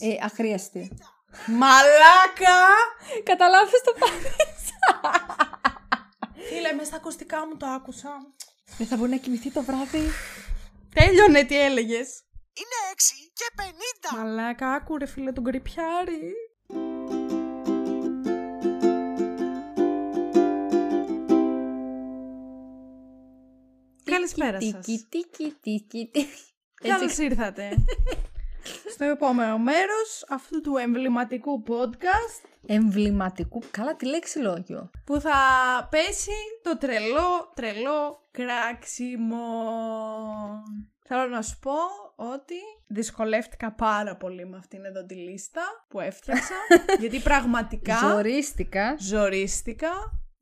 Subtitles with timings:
[0.00, 0.90] Ε, αχρίαστη.
[1.46, 2.64] Μαλάκα!
[3.24, 4.68] Καταλάβες το πάθεις.
[6.48, 8.08] Φίλε, μέσα στα ακουστικά μου το άκουσα.
[8.78, 10.02] Δεν θα μπορεί να κοιμηθεί το βράδυ.
[10.94, 12.08] Τέλειωνε τι έλεγες.
[12.54, 13.72] Είναι 6 και
[14.12, 14.22] 50.
[14.22, 16.18] Μαλάκα, άκουρε φίλε τον κρυπιάρι.
[24.04, 24.86] Καλησπέρα σας.
[24.86, 25.56] Τίκι, τίκι,
[25.88, 26.10] τίκι,
[26.80, 27.70] Καλώς ήρθατε.
[28.94, 32.48] στο επόμενο μέρος αυτού του εμβληματικού podcast.
[32.66, 34.90] Εμβληματικού, καλά τη λέξη λόγιο.
[35.06, 35.30] Που θα
[35.90, 39.64] πέσει το τρελό, τρελό κράξιμο.
[41.06, 41.72] Θέλω να σου πω
[42.16, 42.54] ότι
[42.88, 46.54] δυσκολεύτηκα πάρα πολύ με αυτήν εδώ τη λίστα που έφτιαξα.
[46.98, 47.96] γιατί πραγματικά...
[47.96, 48.96] Ζορίστηκα.
[48.98, 49.88] Ζορίστηκα.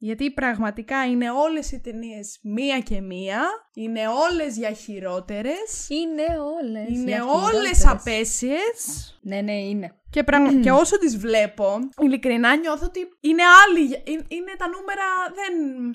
[0.02, 3.40] Γιατί πραγματικά είναι όλες οι ταινίες μία και μία,
[3.74, 5.86] είναι όλες για χειρότερες.
[5.88, 6.24] Είναι
[6.60, 7.20] όλες Είναι
[7.54, 9.20] όλες απέσιες.
[9.24, 9.90] Ναι, ναι, είναι.
[10.10, 10.60] Και, πραγμα...
[10.62, 15.06] και όσο τις βλέπω, ειλικρινά νιώθω ότι είναι άλλοι ε, είναι τα νούμερα,
[15.38, 15.52] δεν...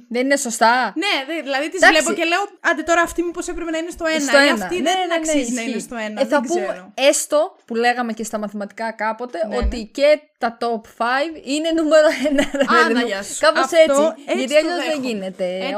[0.09, 0.93] Δεν είναι σωστά.
[1.03, 4.19] Ναι, δηλαδή τις βλέπω και λέω, άντε τώρα αυτή μήπως έπρεπε να είναι στο ένα,
[4.19, 6.65] στο ε, αυτή ναι, δεν ναι, ναι, αξίζει να είναι στο ένα, ε, θα ξέρω.
[6.65, 11.05] πούμε έστω που λέγαμε και στα μαθηματικά κάποτε, ναι, ότι και τα top 5
[11.43, 12.43] είναι νούμερο ένα
[12.85, 15.77] Άνα, γεια Κάπως έτσι, γιατί αλλιώς δεν γίνεται.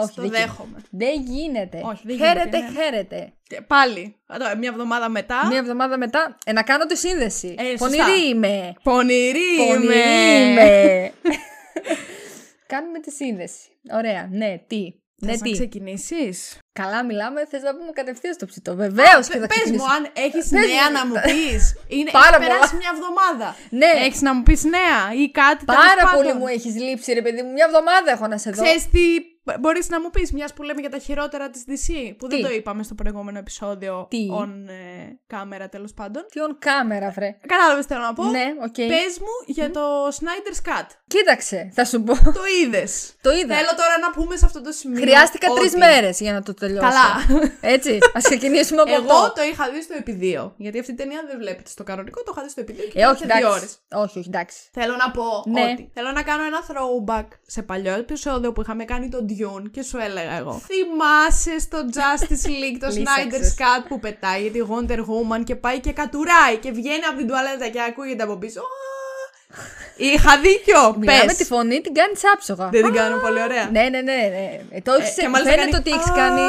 [0.91, 1.81] Δεν γίνεται.
[2.25, 3.33] Χαίρετε, χαίρετε.
[3.53, 4.15] Ε, πάλι,
[4.59, 5.47] μια εβδομάδα μετά.
[5.47, 7.55] Μια εβδομάδα μετά, ε, να κάνω τη σύνδεση.
[7.59, 8.73] Ε, Πονηρή είμαι.
[8.83, 11.11] Πονηρή είμαι.
[12.73, 13.67] Κάνουμε τη σύνδεση.
[13.93, 14.81] Ωραία, ναι, τι.
[15.21, 15.51] Ναι, να τι.
[15.51, 16.57] ξεκινήσεις?
[16.73, 18.75] Καλά μιλάμε, θες να πούμε κατευθείαν στο ψητό.
[18.75, 21.75] Βεβαίως και θα πες μου, αν έχεις νέα να μου πεις.
[21.97, 23.55] Είναι, Πάρα έχει περάσει μια εβδομάδα.
[23.69, 24.05] Ναι.
[24.05, 27.51] Έχεις να μου πεις νέα ή κάτι Πάρα πολύ μου έχεις λείψει ρε παιδί μου.
[27.51, 28.61] Μια εβδομάδα έχω να σε δω.
[28.63, 29.03] Ξέρεις τι
[29.59, 32.51] Μπορείς να μου πεις, μιας που λέμε για τα χειρότερα της DC, που δεν το
[32.51, 34.07] είπαμε στο προηγούμενο επεισόδιο.
[34.09, 34.27] Τι.
[34.41, 36.23] On ε, κάμερα, τέλος τέλο πάντων.
[36.31, 37.29] Τι on camera βρε.
[37.47, 38.23] Κατάλαβε θέλω να πω.
[38.23, 38.73] Ναι, οκ.
[38.77, 38.87] Okay.
[38.93, 39.81] Πες μου για το
[40.19, 40.87] Snyder's Cut.
[41.07, 42.13] Κοίταξε, θα σου πω.
[42.15, 42.83] Το είδες.
[43.27, 43.55] το είδα.
[43.55, 44.99] Θέλω τώρα να πούμε σε αυτό το σημείο.
[45.01, 45.69] Χρειάστηκα ότι...
[45.69, 46.87] τρει μέρες για να το τελειώσω.
[46.87, 47.41] Καλά.
[47.61, 47.95] Έτσι.
[47.97, 50.53] Ας ξεκινήσουμε από Εγώ το είχα δει στο επιδείο.
[50.57, 52.83] Γιατί αυτή η ταινία δεν βλέπετε στο κανονικό, το είχα δει στο επιδείο.
[52.87, 53.25] Και ε, όχι,
[54.03, 54.57] Όχι, όχι, εντάξει.
[54.71, 55.75] Θέλω να πω ναι.
[55.93, 59.25] θέλω να κάνω ένα throwback σε παλιό επεισόδιο που είχαμε κάνει τον
[59.71, 60.53] και σου έλεγα εγώ.
[60.71, 65.91] Θυμάσαι στο Justice League το Snyder's Cut που πετάει τη Wonder Woman και πάει και
[65.91, 68.61] κατουράει και βγαίνει από την τουαλέτα και ακούγεται από πίσω.
[69.97, 70.95] Είχα δίκιο!
[71.27, 72.69] Με τη φωνή, την κάνει άψογα.
[72.69, 73.69] Δεν την κάνω πολύ ωραία.
[73.69, 74.01] Ναι, ναι, ναι.
[74.01, 74.59] ναι.
[74.69, 76.39] Ε, το τι ε, φαίνεται ότι έχεις κάνει.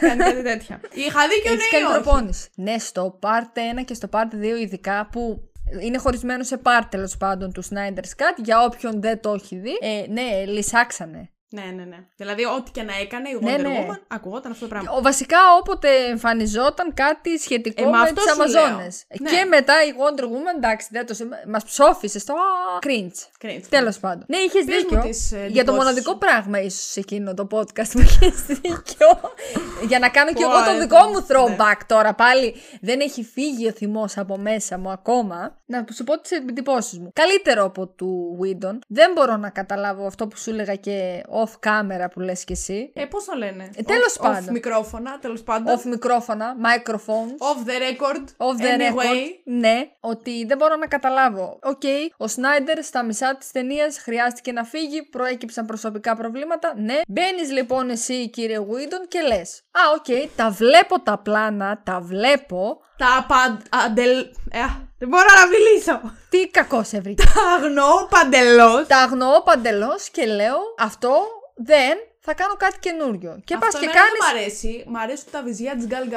[0.00, 0.80] Κάνει κάτι τέτοια.
[0.92, 1.78] Είχα δίκιο, ναι.
[1.80, 2.48] κάνει προπόνηση.
[2.56, 5.38] Ναι, στο Part 1 και στο Part 2 ειδικά που
[5.82, 9.72] είναι χωρισμένο σε part πάντων του Snyder's Cut για όποιον δεν το έχει δει.
[9.80, 11.30] Ε, ναι, λυσάξανε.
[11.52, 11.98] Ναι, ναι, ναι.
[12.16, 13.86] Δηλαδή, ό,τι και να έκανε η ναι, Wonder ναι, ναι.
[13.90, 15.00] Woman, ακουγόταν αυτό το πράγμα.
[15.02, 18.88] βασικά, όποτε εμφανιζόταν κάτι σχετικό ε, με, με τι Αμαζόνες.
[19.08, 19.30] Ε, ναι.
[19.30, 21.16] Και μετά η Wonder Woman, εντάξει, δεν το.
[21.48, 22.34] Μας ψόφισε στο.
[22.86, 23.46] Cringe.
[23.46, 23.60] Cringe ναι.
[23.68, 24.24] Τέλος πάντων.
[24.28, 25.00] Ναι, είχες δίκιο.
[25.00, 29.20] Τις, ε, για το μοναδικό πράγμα, ίσως εκείνο το podcast που είχες δίκιο.
[29.88, 32.54] για να κάνω κι εγώ το δικό μου throwback τώρα πάλι.
[32.80, 35.58] Δεν έχει φύγει ο θυμός από μέσα μου ακόμα.
[35.66, 37.10] Να σου πω τις εντυπώσεις μου.
[37.14, 38.78] Καλύτερο από του Widon.
[38.88, 42.92] Δεν μπορώ να καταλάβω αυτό που σου έλεγα και off camera που λες κι εσύ.
[42.94, 43.70] Ε, πώς το λένε.
[43.76, 44.48] Ε, τέλος off, πάντων.
[44.48, 45.78] Off μικρόφωνα, τέλος πάντων.
[45.78, 47.34] Off μικρόφωνα, microphones.
[47.48, 48.22] Off the record.
[48.24, 49.02] Off the anyway.
[49.04, 49.40] record.
[49.44, 51.58] Ναι, ότι δεν μπορώ να καταλάβω.
[51.62, 56.72] Οκ, okay, ο Σνάιντερ στα μισά της ταινίας χρειάστηκε να φύγει, προέκυψαν προσωπικά προβλήματα.
[56.76, 59.62] Ναι, μπαίνεις λοιπόν εσύ κύριε Γουίντον και λες.
[59.70, 62.78] Α, οκ, okay, τα βλέπω τα πλάνα, τα βλέπω.
[62.96, 63.06] Τα
[63.70, 64.26] απαντελ...
[64.52, 64.62] Ε,
[64.98, 66.16] δεν μπορώ να μιλήσω.
[66.30, 67.24] Τι κακός σε βρήκα.
[67.24, 68.86] Τα αγνοώ παντελώς.
[68.86, 71.10] Τα αγνοώ παντελώς και λέω αυτό
[71.56, 73.40] δεν θα κάνω κάτι καινούριο.
[73.44, 73.88] Και πας και κάνει.
[73.90, 74.84] Δεν μου αρέσει.
[74.88, 76.08] Μ' αρέσουν τα βυζιά της Γκάλ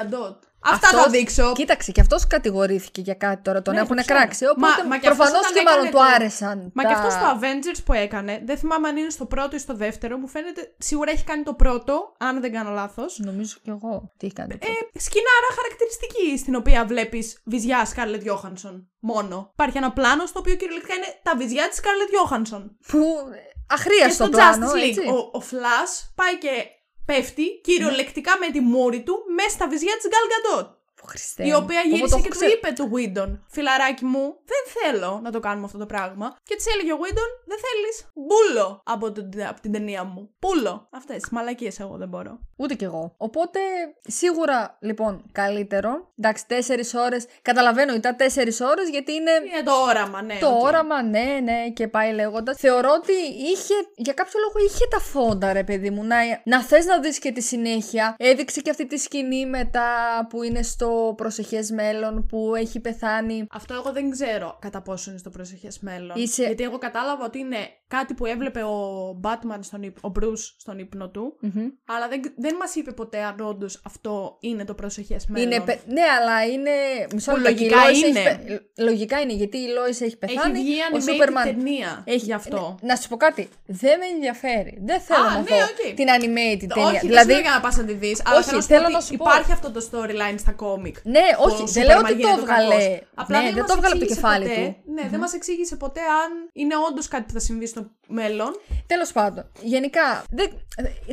[0.66, 1.52] Αυτά αυτός, θα δείξω.
[1.56, 3.62] Κοίταξε, και αυτός κατηγορήθηκε για κάτι τώρα.
[3.62, 4.46] Τον ναι, έχουν το κράξει.
[4.46, 6.72] Οπότε προφανώ και μάλλον του άρεσαν.
[6.74, 6.90] Μα τα...
[6.90, 10.18] και αυτός το Avengers που έκανε, δεν θυμάμαι αν είναι στο πρώτο ή στο δεύτερο.
[10.18, 13.06] Μου φαίνεται σίγουρα έχει κάνει το πρώτο, αν δεν κάνω λάθος.
[13.18, 14.12] Νομίζω κι εγώ.
[14.18, 14.54] Τι έχει κάνει.
[14.54, 18.88] Ε, σκηνάρα χαρακτηριστική στην οποία βλέπεις βυζιά Σκάρλετ Γιώχανσον.
[19.00, 19.50] Μόνο.
[19.52, 22.78] Υπάρχει ένα πλάνο στο οποίο κυριολεκτικά είναι τα βυζιά της Σκάρλετ Γιώχανσον.
[22.88, 22.98] Που
[23.34, 23.38] ε,
[23.70, 24.68] αχρίαστο πλάνο.
[24.68, 26.66] Ο, ο Flash πάει και
[27.06, 30.68] πέφτει κυριολεκτικά με τη μούρη του μέσα στα βυζιά της Γκαντότ.
[31.08, 31.48] Χριστέ.
[31.48, 32.40] Η οποία γύρισε και ξε...
[32.46, 36.36] του είπε του Βίντον, φιλαράκι μου, δεν θέλω να το κάνουμε αυτό το πράγμα.
[36.44, 37.90] Και της έλεγε ο Βίντον, δεν θέλεις.
[38.14, 40.30] Μπούλο από, το, από την ταινία μου.
[40.40, 40.88] Πούλο.
[40.92, 42.40] Αυτέ τι μαλακίες εγώ δεν μπορώ.
[42.56, 43.14] Ούτε κι εγώ.
[43.18, 43.60] Οπότε
[44.04, 46.12] σίγουρα λοιπόν καλύτερο.
[46.20, 47.18] Εντάξει, τέσσερις ώρες.
[47.42, 49.32] Καταλαβαίνω, ήταν τέσσερις ώρες γιατί είναι.
[49.52, 50.38] Είναι το όραμα, ναι.
[50.40, 50.64] Το okay.
[50.64, 52.54] όραμα, ναι, ναι, και πάει λέγοντας.
[52.56, 53.14] Θεωρώ ότι
[53.52, 56.04] είχε, για κάποιο λόγο είχε τα φόντα, ρε παιδί μου.
[56.04, 58.16] Να, να θες να δεις και τη συνέχεια.
[58.18, 59.86] Έδειξε και αυτή τη σκηνή μετά
[60.30, 63.46] που είναι στο προσεχές μέλλον που έχει πεθάνει.
[63.52, 66.16] Αυτό εγώ δεν ξέρω κατά πόσο είναι στο προσεχές μέλλον.
[66.20, 66.44] Είσαι...
[66.46, 67.58] Γιατί εγώ κατάλαβα ότι είναι
[67.98, 68.76] κάτι που έβλεπε ο
[69.24, 71.68] Batman, στον ο Bruce στον ύπνο του, mm-hmm.
[71.88, 75.52] αλλά δεν, δεν μας είπε ποτέ αν όντως αυτό είναι το προσεχές μέλλον.
[75.52, 76.72] Είναι, ναι, αλλά είναι...
[77.14, 78.20] Μισό, λογικά είναι.
[78.20, 78.60] Έχει...
[78.78, 81.44] λογικά είναι, γιατί η Lois έχει πεθάνει, έχει βγει ο Superman...
[81.44, 82.26] ταινία έχει...
[82.26, 82.78] γι' αυτό.
[82.82, 84.78] Ναι, να σου πω κάτι, δεν με ενδιαφέρει.
[84.86, 85.94] Δεν θέλω να ναι, okay.
[85.96, 86.90] την animated ταινία.
[86.90, 87.34] Όχι, δηλαδή...
[87.34, 89.90] δεν να πας να τη δεις, αλλά όχι, θέλω, να σου πω υπάρχει αυτό το
[89.92, 90.96] storyline στα κόμικ.
[91.04, 93.00] Ναι, όχι, δεν λέω ότι το έβγαλε.
[93.16, 94.92] Απλά ναι, δεν το έβγαλε από το κεφάλι του.
[94.94, 98.52] Ναι, δεν μας εξήγησε ποτέ αν είναι όντως κάτι που θα συμβεί στο μέλλον.
[98.88, 100.24] Τέλος πάντων, γενικά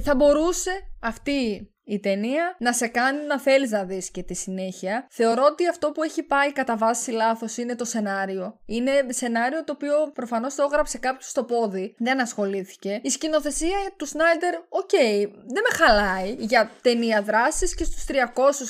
[0.03, 0.71] θα μπορούσε
[1.03, 5.07] αυτή η ταινία να σε κάνει να θέλεις να δεις και τη συνέχεια.
[5.11, 8.59] Θεωρώ ότι αυτό που έχει πάει κατά βάση λάθος είναι το σενάριο.
[8.67, 13.01] Είναι σενάριο το οποίο προφανώς το έγραψε κάποιος στο πόδι, δεν ασχολήθηκε.
[13.03, 14.91] Η σκηνοθεσία του Σνάιντερ, οκ,
[15.31, 18.19] δεν με χαλάει για ταινία δράσης και στους 300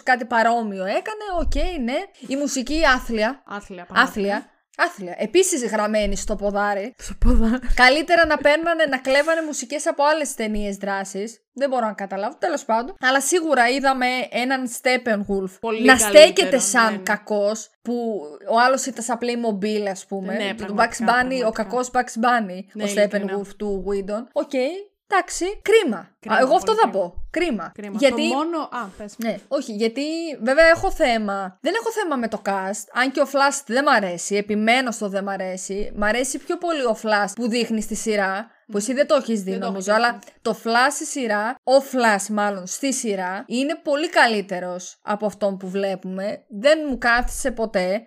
[0.04, 1.96] κάτι παρόμοιο έκανε, οκ, ναι.
[2.26, 3.42] Η μουσική άθλια.
[3.46, 4.48] Άθλια, Άθλια
[4.82, 5.14] άθλια.
[5.18, 6.94] Επίσης γραμμένη στο ποδάρι.
[6.98, 7.60] Στο ποδάρι.
[7.74, 11.40] Καλύτερα να παίρνανε, να κλέβανε μουσικές από άλλες ταινίες δράση.
[11.54, 12.94] Δεν μπορώ να καταλάβω, τέλος πάντων.
[13.00, 16.98] Αλλά σίγουρα είδαμε έναν Steppenwolf Πολύ να στέκεται ναι, σαν ναι.
[17.02, 17.52] κακός.
[17.82, 20.34] Που ο άλλος ήταν σαν Playmobil, ας πούμε.
[20.34, 24.26] Ναι, πραγματικά, Bunny, ο κακός Bugs Bunny, ναι, ο Steppenwolf του Widon.
[24.32, 26.10] Οκ, okay, Εντάξει, κρίμα.
[26.40, 27.14] εγώ αυτό θα πω.
[27.30, 27.70] Κρίμα.
[27.74, 27.96] κρίμα.
[27.98, 28.28] Γιατί...
[28.28, 28.58] Το μόνο...
[28.58, 29.14] Α, πες.
[29.18, 30.02] Ναι, όχι, γιατί
[30.42, 31.58] βέβαια έχω θέμα.
[31.60, 35.08] Δεν έχω θέμα με το cast, αν και ο Flash δεν μ' αρέσει, επιμένω στο
[35.08, 35.92] δεν μ' αρέσει.
[35.96, 39.34] Μ' αρέσει πιο πολύ ο Flash που δείχνει στη σειρά, που εσύ δεν το έχεις
[39.34, 44.76] δει νομίζω, αλλά το Flash στη σειρά, ο Flash μάλλον στη σειρά, είναι πολύ καλύτερος
[45.02, 46.44] από αυτόν που βλέπουμε.
[46.60, 48.00] Δεν μου κάθισε ποτέ.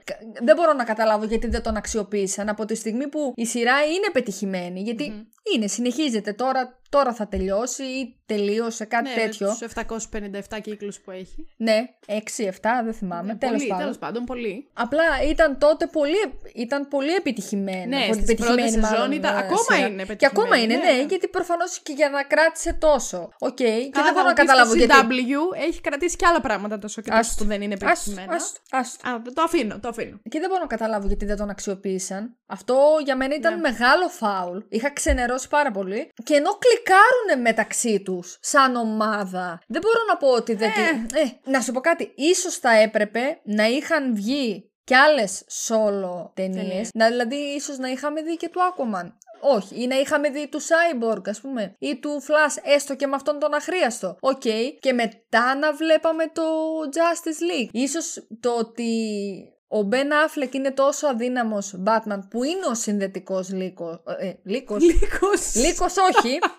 [0.43, 4.09] Δεν μπορώ να καταλάβω γιατί δεν τον αξιοποίησαν από τη στιγμή που η σειρά είναι
[4.11, 4.81] πετυχημένη.
[5.55, 9.57] Είναι, συνεχίζεται τώρα, τώρα θα τελειώσει ή τελείωσε κάτι ναι, τέτοιο.
[9.99, 11.47] Ναι, 757 κύκλους που έχει.
[11.57, 12.13] Ναι, 6-7
[12.83, 13.83] δεν θυμάμαι, ναι, τέλος πάντων.
[13.83, 14.69] Τέλος πάντων, πολύ.
[14.73, 17.87] Απλά ήταν τότε πολύ, ήταν πολύ επιτυχημένη.
[17.87, 20.15] Ναι, πολύ στις πρώτες μάλλον, ήταν, ε, ακόμα είναι επιτυχημένη.
[20.15, 23.29] Και ακόμα είναι, ναι, ναι, ναι, γιατί προφανώς και για να κράτησε τόσο.
[23.39, 24.93] Οκ, okay, και δεν μπορώ να καταλάβω γιατί.
[25.01, 28.35] CW έχει κρατήσει και άλλα πράγματα τόσο και τόσο που δεν είναι επιτυχημένα.
[28.35, 28.39] Α,
[29.33, 30.19] το αφήνω, το αφήνω.
[30.29, 32.37] Και δεν μπορώ να καταλάβω γιατί δεν τον αξιοποίησαν.
[32.47, 33.59] Αυτό για μένα ήταν ναι.
[33.69, 34.57] μεγάλο φάουλ.
[34.69, 36.11] Είχα ξενερώσει πάρα πολύ.
[36.23, 39.61] Και ενώ κλικάρουν μεταξύ τους σαν ομάδα.
[39.67, 40.69] Δεν μπορώ να πω ότι δεν.
[40.69, 41.19] Ε.
[41.19, 41.51] ε.
[41.51, 42.11] να σου πω κάτι.
[42.15, 45.23] Ίσως θα έπρεπε να είχαν βγει και άλλες
[45.67, 46.81] solo ταινίες.
[47.09, 49.07] Δηλαδή, ίσως να είχαμε δει και του Aquaman.
[49.55, 53.15] Όχι, ή να είχαμε δει του Cyborg, ας πούμε, ή του Flash, έστω και με
[53.15, 54.17] αυτόν τον αχρίαστο.
[54.19, 54.63] Οκ, okay.
[54.79, 56.41] και μετά να βλέπαμε το
[56.91, 57.69] Justice League.
[57.71, 58.85] Ίσως το ότι
[59.75, 63.95] ο Μπεν Αφλεκ είναι τόσο αδύναμος Batman που είναι ο συνδετικός λύκος.
[64.19, 64.83] Ε, λύκος.
[65.53, 66.39] λύκος όχι.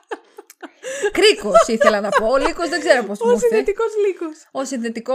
[1.11, 2.27] Κρίκος ήθελα να πω.
[2.27, 4.25] Ο λύκος δεν ξέρω πώς το Ο συνδετικός λύκος.
[4.53, 5.15] Ο συνδετικός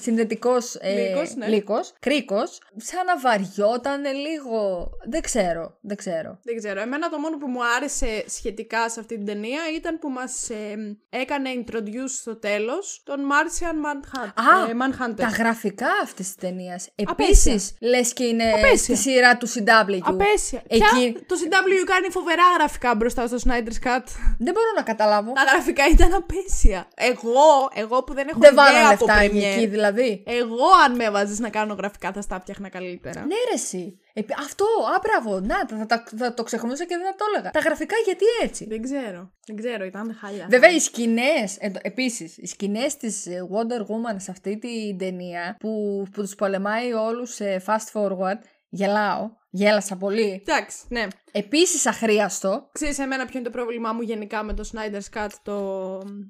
[0.00, 0.94] συνδετικός, ε,
[1.36, 1.46] ναι.
[1.46, 1.96] Κρίκος Ναι.
[2.00, 2.38] Κρίκος.
[2.76, 4.88] Σαν να βαριόταν λίγο.
[5.10, 5.78] Δεν ξέρω.
[5.80, 6.38] Δεν ξέρω.
[6.42, 6.80] Δεν ξέρω.
[6.80, 10.74] Εμένα το μόνο που μου άρεσε σχετικά σε αυτή την ταινία ήταν που μας ε,
[11.18, 12.72] έκανε introduce στο τέλος
[13.04, 14.30] τον Martian Manhunter.
[15.08, 16.80] Α, ε, τα γραφικά αυτής της ταινίας.
[16.94, 18.76] Επίσης, λες και είναι Απέσια.
[18.76, 19.98] στη σειρά του CW.
[20.02, 20.62] Απέσια.
[21.26, 24.04] το CW κάνει φοβερά γραφικά μπροστά στο Snyder's Cut.
[24.38, 25.32] Δεν μπορώ να καταλάβω μου.
[25.32, 26.86] Τα γραφικά ήταν απέσια.
[26.94, 29.68] Εγώ, εγώ που δεν έχω δεν ιδέα από πρεμιέρ.
[29.68, 30.22] δηλαδή.
[30.26, 33.20] Εγώ αν με βάζεις να κάνω γραφικά θα στα πιάχνα καλύτερα.
[33.20, 33.96] Ναι ρε εσύ.
[34.14, 34.64] Ε, αυτό,
[34.96, 35.40] άπραβο.
[35.40, 37.50] να, θα, θα, θα, το ξεχνούσα και δεν θα το έλεγα.
[37.50, 38.66] Τα γραφικά γιατί έτσι.
[38.66, 40.46] Δεν ξέρω, δεν ξέρω, ήταν χάλια.
[40.50, 45.56] Βέβαια, οι σκηνές, ε, επίσης, οι σκηνές της ε, Wonder Woman σε αυτή την ταινία
[45.58, 48.38] που, που τους πολεμάει όλους σε fast forward,
[48.74, 49.30] Γελάω.
[49.50, 50.42] Γέλασα πολύ.
[50.46, 51.06] Εντάξει, ναι.
[51.32, 52.68] Επίσης αχρίαστο.
[52.72, 55.58] Ξέρεις εμένα ποιο είναι το πρόβλημά μου γενικά με το Snyder's Cut, το,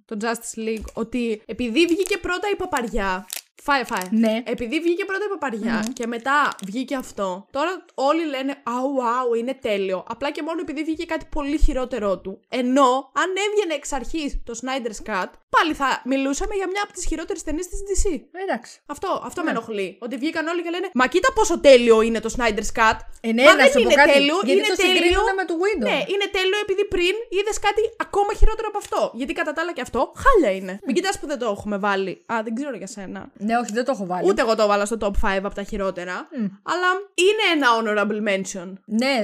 [0.04, 3.26] το Justice League, ότι επειδή βγήκε πρώτα η παπαριά
[3.66, 4.06] Φάε, φάε.
[4.10, 4.34] Ναι.
[4.44, 6.36] Επειδή βγήκε πρώτα η παπαρια και μετά
[6.68, 9.98] βγήκε αυτό, τώρα όλοι λένε Αου, αου, είναι τέλειο.
[10.14, 12.32] Απλά και μόνο επειδή βγήκε κάτι πολύ χειρότερό του.
[12.48, 12.88] Ενώ
[13.22, 17.38] αν έβγαινε εξ αρχής το Snyder's Cut, πάλι θα μιλούσαμε για μια από τις χειρότερες
[17.44, 18.04] ταινίες της DC.
[18.46, 18.72] Εντάξει.
[18.94, 19.46] Αυτό, αυτό ναι.
[19.46, 19.88] με ενοχλεί.
[20.06, 22.98] Ότι βγήκαν όλοι και λένε Μα κοίτα πόσο τέλειο είναι το Snyder's Cut.
[23.20, 25.20] Ε, ναι, Μα δεν είναι τέλειο, είναι το τέλειο.
[25.40, 25.88] Με το window.
[25.90, 29.10] ναι, είναι τέλειο επειδή πριν είδες κάτι ακόμα χειρότερο από αυτό.
[29.14, 30.74] Γιατί κατά τα άλλα και αυτό χάλια είναι.
[30.78, 30.82] Mm.
[30.86, 32.22] Μην κοιτάς που δεν το έχουμε βάλει.
[32.32, 33.20] Α, δεν ξέρω για σένα.
[33.38, 34.28] Ναι, ναι, όχι, δεν το έχω βάλει.
[34.28, 35.10] Ούτε εγώ το βάλα στο top 5
[35.44, 36.28] από τα χειρότερα.
[36.62, 38.72] Αλλά είναι ένα honorable mention.
[38.84, 39.14] Ναι,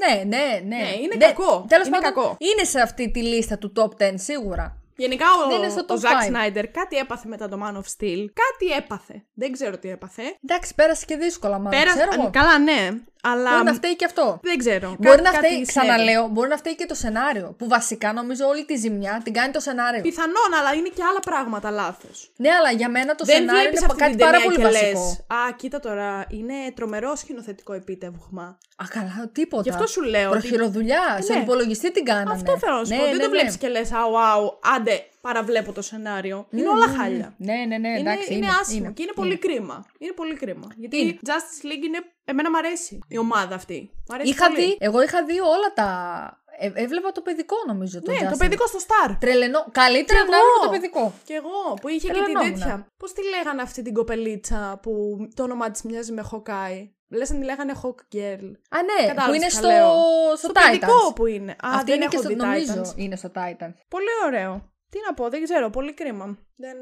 [0.00, 0.76] ναι, ναι, ναι.
[0.76, 1.66] ναι είναι ναι, κακό.
[1.68, 4.80] είναι είναι σε αυτή τη λίστα του top 10 σίγουρα.
[4.98, 8.24] Γενικά ο, ο Ζακ Σνάιντερ κάτι έπαθε μετά το Man of Steel.
[8.42, 9.22] Κάτι έπαθε.
[9.34, 10.22] Δεν ξέρω τι έπαθε.
[10.48, 11.70] Εντάξει, πέρασε και δύσκολα, μάλλον.
[11.80, 12.28] Πέρασε.
[12.30, 12.88] Καλά, ναι.
[13.32, 13.50] Αλλά...
[13.52, 14.40] Μπορεί να φταίει και αυτό.
[14.42, 14.96] Δεν ξέρω.
[14.98, 17.54] Μπορεί να φταίει, ξαναλέω, μπορεί να φταίει και το σενάριο.
[17.58, 20.02] Που βασικά νομίζω όλη τη ζημιά την κάνει το σενάριο.
[20.02, 22.08] Πιθανόν, αλλά είναι και άλλα πράγματα λάθος.
[22.36, 25.00] Ναι, αλλά για μένα το δεν σενάριο είναι κάτι κάτι πάρα πολύ βασικό.
[25.26, 26.26] Α, κοίτα τώρα.
[26.28, 28.58] Είναι τρομερό σκηνοθετικό επίτευγμα.
[28.76, 29.62] Α, καλά, τίποτα.
[29.62, 30.30] Γι' αυτό σου λέω.
[30.30, 31.14] Προχειροδουλειά.
[31.14, 31.20] Ναι.
[31.20, 32.32] Στον υπολογιστή την κάνει.
[32.32, 33.04] Αυτό θέλω να σου ναι, πω.
[33.04, 36.46] Ναι, δεν το ναι, βλέπεις και λες, αου, άντε, παραβλέπω το σενάριο.
[36.50, 37.34] Mm, είναι όλα χάλια.
[37.36, 38.26] Ναι, ναι, ναι, εντάξει.
[38.34, 39.86] Είναι, είναι, είναι άσχημο είναι, και είναι, πολύ κρίμα.
[39.98, 40.66] Είναι πολύ κρίμα.
[40.76, 43.90] Γιατί η Justice League είναι Εμένα μου αρέσει η ομάδα αυτή.
[44.78, 46.40] εγώ είχα δει όλα τα.
[46.58, 48.02] Ε, έβλεπα το παιδικό νομίζω.
[48.02, 49.18] Το ναι, το παιδικό στο στάρ.
[49.18, 49.64] Τρελαινό.
[49.72, 51.12] Καλύτερα να είναι το παιδικό.
[51.24, 52.86] Και εγώ που είχε και την τέτοια.
[52.96, 56.90] Πώς τη λέγανε αυτή την κοπελίτσα που το όνομά της μοιάζει με Χοκάι.
[57.08, 58.50] Λες να τη λέγανε Hawk Girl.
[58.70, 59.68] Α, ναι, που είναι στο,
[60.36, 60.52] στο, Titans.
[60.70, 61.52] παιδικό που είναι.
[61.66, 63.70] Α, δεν είναι έχω και στο, νομίζω είναι στο Titan.
[63.88, 64.72] Πολύ ωραίο.
[64.90, 66.38] Τι να πω, δεν ξέρω, πολύ κρίμα.
[66.56, 66.76] Δεν.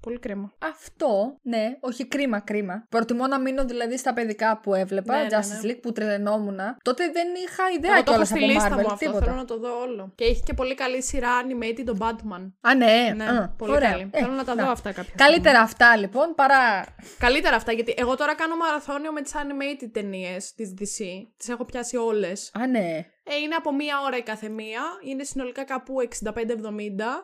[0.00, 0.52] Πολύ κρίμα.
[0.58, 2.86] Αυτό, ναι, όχι κρίμα, κρίμα.
[2.88, 6.58] Προτιμώ να μείνω δηλαδή στα παιδικά που έβλεπα, ναι, ναι Justice ναι, League που τρελαινόμουν.
[6.82, 9.80] Τότε δεν είχα ιδέα Εγώ το έχω στη λίστα μου αυτό, θέλω να το δω
[9.80, 10.12] όλο.
[10.14, 12.52] Και έχει και πολύ καλή σειρά animated τον Batman.
[12.60, 14.10] Α, ναι, ναι Α, πολύ καλή.
[14.12, 15.84] Ε, θέλω να τα δω αυτά κάποια Καλύτερα στιγμή.
[15.88, 16.84] αυτά λοιπόν παρά.
[17.18, 21.04] Καλύτερα αυτά, γιατί εγώ τώρα κάνω μαραθώνιο με τις animated ταινίες της DC.
[21.36, 22.28] Τις έχω πιάσει όλες.
[22.52, 23.06] Α, ναι.
[23.24, 24.80] Ε, είναι από μία ώρα η καθεμία.
[25.04, 26.34] Είναι συνολικά κάπου 65-70.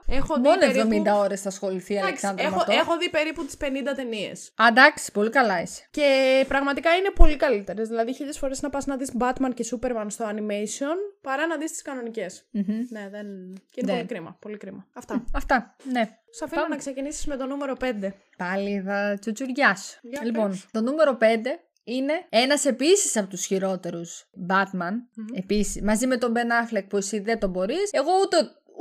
[0.06, 0.88] Έχω Μόνο δει περίπου...
[0.88, 3.66] 70 μονο 70 ωρε στα σχολεία η Αλεξάνδρα έχω, Έχω δει περίπου τις 50
[3.96, 4.32] ταινίε.
[4.56, 5.88] Αντάξει, πολύ καλά είσαι.
[5.90, 6.06] Και
[6.48, 7.82] πραγματικά είναι πολύ καλύτερες.
[7.82, 11.64] Δηλαδή, χίλιες φορές να πας να δεις Batman και Superman στο animation παρά να δεις
[11.72, 12.86] τις κανονικε mm-hmm.
[12.90, 13.26] Ναι, δεν.
[13.70, 13.92] Και είναι ναι.
[13.92, 14.36] πολύ κρίμα.
[14.40, 14.86] Πολύ κρίμα.
[14.94, 15.24] Αυτά.
[15.34, 15.76] αυτά.
[15.90, 16.10] Ναι.
[16.30, 16.74] Σα αφήνω Πάμε.
[16.74, 17.92] να ξεκινήσεις με το νούμερο 5.
[18.38, 19.76] Πάλι θα τσουτσουριάς.
[20.24, 20.66] λοιπόν, πες.
[20.70, 21.24] το νούμερο 5
[21.84, 24.00] είναι ένας επίσης από τους χειρότερους
[24.50, 24.88] Batman.
[24.90, 25.36] Mm-hmm.
[25.36, 27.74] Επίσης, μαζί με τον Ben Affleck που εσύ δεν τον μπορείς.
[27.90, 28.36] Εγώ ούτε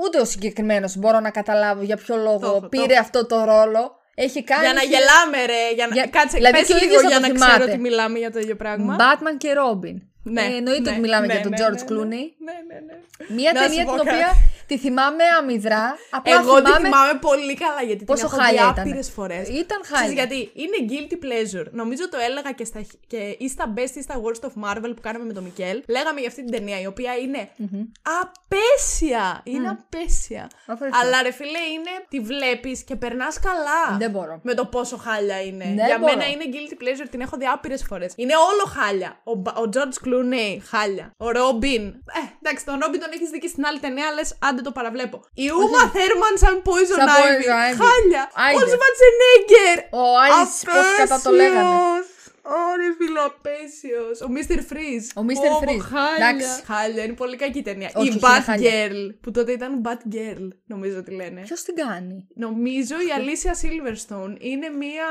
[0.06, 3.96] ούτε ο συγκεκριμένος μπορώ να καταλάβω για ποιο λόγο πήρε αυτό το ρόλο.
[4.20, 4.64] Έχει κάνει.
[4.66, 4.88] Για να και...
[4.88, 5.74] γελάμε, ρε.
[5.76, 5.94] Για να...
[5.94, 6.08] Για...
[6.08, 8.96] Κάτσε, δηλαδή πες λίγο για να ξέρω ότι μιλάμε για το ίδιο πράγμα.
[9.00, 9.96] Batman και Robin.
[10.32, 12.26] Ναι, ε, εννοείται ότι ναι, μιλάμε ναι, για τον ναι, George Clooney.
[12.48, 13.34] Ναι, ναι, ναι.
[13.36, 14.30] Μία ταινία την οποία
[14.68, 15.96] τη θυμάμαι αμυδρά.
[16.10, 18.38] Απλά Εγώ τη θυμάμαι πολύ καλά γιατί την έχω
[18.70, 19.42] άπειρες φορές.
[19.42, 20.14] Ήταν χάλια.
[20.14, 21.68] γιατί είναι guilty pleasure.
[21.72, 25.02] Νομίζω το έλεγα και, στα, και ή στα best ή στα worst of Marvel που
[25.02, 25.84] κάναμε με τον Μικέλ.
[25.88, 28.14] Λέγαμε για αυτή την ταινία η οποία είναι mm-hmm.
[28.22, 29.42] απέσια.
[29.44, 29.76] Είναι mm.
[29.84, 33.98] απεσια ειναι απεσια Αλλά ρε φίλε είναι, τη βλέπεις και περνάς καλά.
[33.98, 34.40] Δεν μπορώ.
[34.44, 35.66] Με το πόσο χάλια είναι.
[35.86, 38.06] για μένα είναι guilty pleasure, την έχω δει άπειρες φορές.
[38.16, 39.20] Είναι όλο χάλια.
[39.24, 41.14] Ο, ο George Clooney Κλουνέι, χάλια.
[41.18, 41.84] Ο Ρόμπιν.
[42.20, 45.18] Ε, εντάξει, τον Ρόμπιν τον έχεις δει και στην άλλη ταινία, λες άντε το παραβλέπω.
[45.34, 47.46] Η Ούμα Θέρμαν σαν Poison Ivy.
[47.84, 48.24] Χάλια.
[48.58, 49.78] Ο Σβατσενέγκερ.
[50.02, 50.30] Ο Άι,
[50.66, 52.16] πώ κατά το λέγανε.
[52.50, 54.26] Ωρε φιλοπέσιος.
[54.28, 55.08] Ο Μίστερ Freeze.
[55.16, 55.84] Ο Μίστερ Freeze.
[55.94, 56.46] Χάλια.
[56.66, 57.04] Χάλια.
[57.04, 57.90] Είναι πολύ κακή ταινία.
[57.96, 59.16] Όχι, η bad Girl.
[59.22, 61.42] Που τότε ήταν Bad Girl, νομίζω ότι λένε.
[61.42, 62.28] Ποιος την κάνει.
[62.36, 65.06] Νομίζω η Αλήσια Σίλβερστον είναι μία.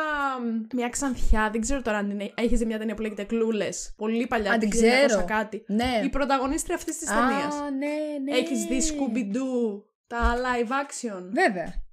[0.75, 1.49] Μια ξανθιά.
[1.53, 2.31] Δεν ξέρω τώρα αν είναι.
[2.35, 3.69] Έχει μια ταινία που λέγεται Κλούλε.
[3.97, 4.53] Πολύ παλιά.
[4.53, 5.25] Αν την ξέρω.
[5.27, 5.65] Κάτι.
[5.69, 6.01] Ναι.
[6.05, 7.23] Η πρωταγωνίστρια αυτής της ταινία.
[7.47, 7.97] Α, ναι,
[8.31, 8.37] ναι.
[8.39, 9.83] Έχεις δει Scooby-Doo.
[10.07, 11.23] Τα live action.
[11.31, 11.85] Βέβαια.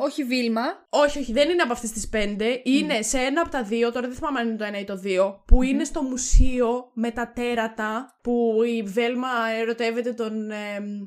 [0.00, 0.62] Όχι Βίλμα.
[0.88, 2.60] Όχι, όχι, δεν είναι από αυτές τις πέντε.
[2.64, 4.96] Είναι σε ένα από τα δύο, τώρα δεν θυμάμαι αν είναι το ένα ή το
[4.96, 9.28] δύο, που είναι στο μουσείο με τα τέρατα που η Βέλμα
[9.60, 10.52] ερωτεύεται τον,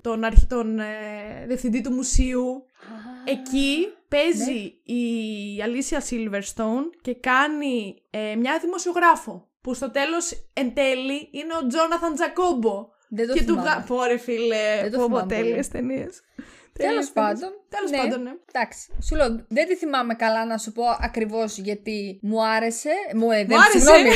[0.01, 0.45] τον, αρχι...
[0.49, 2.65] τον ε, διευθυντή του μουσείου.
[3.25, 3.77] Εκεί
[4.07, 4.93] παίζει ναι.
[4.99, 11.67] η Αλίσια Silverstone και κάνει ε, μια δημοσιογράφο που στο τέλος εν τέλει είναι ο
[11.67, 12.85] Τζόναθαν Τζακόμπο.
[13.09, 13.83] Δεν το και θυμάμαι.
[13.87, 14.89] του Πόρε φίλε,
[15.27, 15.59] τέλειε
[16.77, 17.49] Τέλο πάντων.
[17.69, 17.97] Τέλος ναι.
[17.97, 18.31] πάντων, ναι.
[18.51, 18.89] Εντάξει.
[19.05, 22.91] Σου λέω, δεν τη θυμάμαι καλά να σου πω ακριβώς γιατί μου άρεσε.
[23.15, 24.09] Μου, ε, δεν, Συγγνώμη.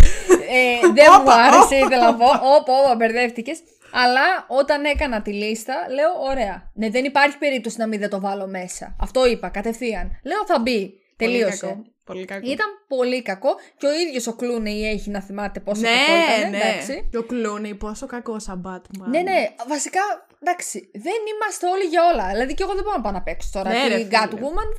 [0.51, 2.25] ε, δεν μου άρεσε, ήθελα να πω.
[2.25, 3.51] Όπω, όπω, μπερδεύτηκες.
[3.91, 6.71] Αλλά όταν έκανα τη λίστα, λέω: Ωραία.
[6.75, 8.95] Ναι, δεν υπάρχει περίπτωση να μην δεν το βάλω μέσα.
[9.01, 10.11] Αυτό είπα κατευθείαν.
[10.23, 10.93] Λέω: Θα μπει.
[11.15, 11.81] Τελείωσε.
[12.05, 16.39] Πολύ Ήταν πολύ κακό και ο ίδιος ο Κλούνεϊ έχει να θυμάται πόσο ναι, κακό
[16.39, 16.49] ήταν.
[16.51, 16.99] Ναι, ναι.
[17.11, 19.07] Και ο Κλούνεϊ πόσο κακός σαν Batman.
[19.07, 19.47] Ναι, ναι.
[19.67, 22.27] Βασικά εντάξει, δεν είμαστε όλοι για όλα.
[22.33, 23.69] Δηλαδή και εγώ δεν μπορώ να πάω να παίξω τώρα.
[23.69, 24.09] Ναι, την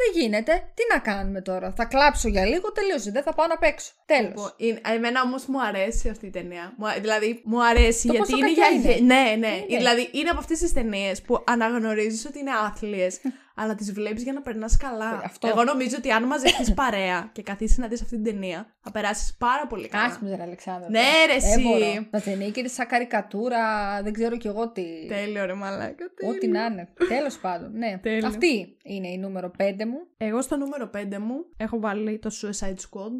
[0.00, 0.52] δεν γίνεται.
[0.74, 1.72] Τι να κάνουμε τώρα.
[1.76, 3.10] Θα κλάψω για λίγο, τελείωσε.
[3.10, 3.90] Δεν θα πάω να παίξω.
[4.06, 4.28] Τέλος.
[4.28, 4.50] Λοιπόν,
[4.84, 6.74] ε, εμένα όμως μου αρέσει αυτή η ταινία.
[7.00, 8.66] δηλαδή μου αρέσει γιατί είναι για.
[8.68, 9.14] Είναι.
[9.14, 9.76] Ναι, ναι, ναι.
[9.76, 13.08] Δηλαδή είναι από αυτές τις ταινίες που αναγνωρίζεις ότι είναι άθλιες.
[13.60, 15.10] αλλά τις βλέπεις για να περνάς καλά.
[15.12, 15.46] Ε, αυτό.
[15.48, 19.36] Εγώ νομίζω ότι αν μαζευτείς παρέα και καθίσεις να δεις αυτή την ταινία, θα περάσεις
[19.38, 20.04] πάρα πολύ καλά.
[20.04, 20.90] Άσχημη, μου Αλεξάνδρα.
[20.90, 22.08] Ναι, ρε, ε, εσύ.
[22.10, 23.62] Να ταινία και τη σαν καρικατούρα,
[24.02, 25.06] δεν ξέρω κι εγώ τι.
[25.08, 26.04] Τέλειο, ρε Μαλάκα.
[26.28, 26.88] Ό,τι να είναι.
[27.08, 27.70] Τέλος πάντων.
[27.72, 27.98] Ναι.
[28.02, 28.26] Τέλειο.
[28.26, 29.98] Αυτή είναι η νούμερο 5 μου.
[30.16, 33.12] Εγώ στο νούμερο 5 μου έχω βάλει το Suicide Squad.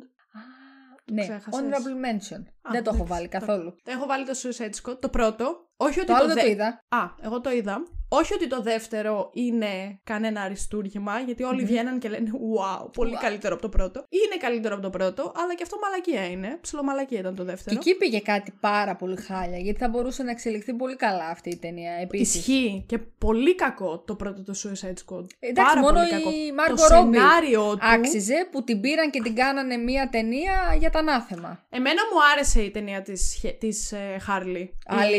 [1.12, 1.50] ναι, ξέχασες.
[1.50, 2.40] honorable mention.
[2.62, 3.74] Α, δεν το έχω βάλει καθόλου.
[3.84, 5.66] Το έχω βάλει το Suicide Squad, το πρώτο.
[5.76, 6.40] Όχι ότι το, άλλο δεν δε...
[6.42, 6.66] το είδα.
[6.88, 7.78] Α, εγώ το είδα.
[8.10, 13.52] Όχι ότι το δεύτερο είναι κανένα αριστούργημα, γιατί όλοι βγαίναν και λένε Wow, πολύ καλύτερο
[13.52, 14.04] από το πρώτο.
[14.08, 16.58] Είναι καλύτερο από το πρώτο, αλλά και αυτό μαλακία είναι.
[16.60, 17.80] Ψιλομαλακία ήταν το δεύτερο.
[17.80, 21.48] Και εκεί πήγε κάτι πάρα πολύ χάλια, γιατί θα μπορούσε να εξελιχθεί πολύ καλά αυτή
[21.48, 22.38] η ταινία επίσης.
[22.38, 22.84] Ισχύει.
[22.88, 25.24] Και πολύ κακό το πρώτο το Suicide Squad.
[25.38, 26.70] Ε, εντάξει, μόνο πολύ η κακό.
[26.70, 27.86] το σενάριο του...
[27.86, 31.66] άξιζε που την πήραν και την κάνανε μία ταινία για τα ανάθεμα.
[31.70, 33.12] Εμένα μου άρεσε η ταινία της
[33.58, 34.16] της, ε,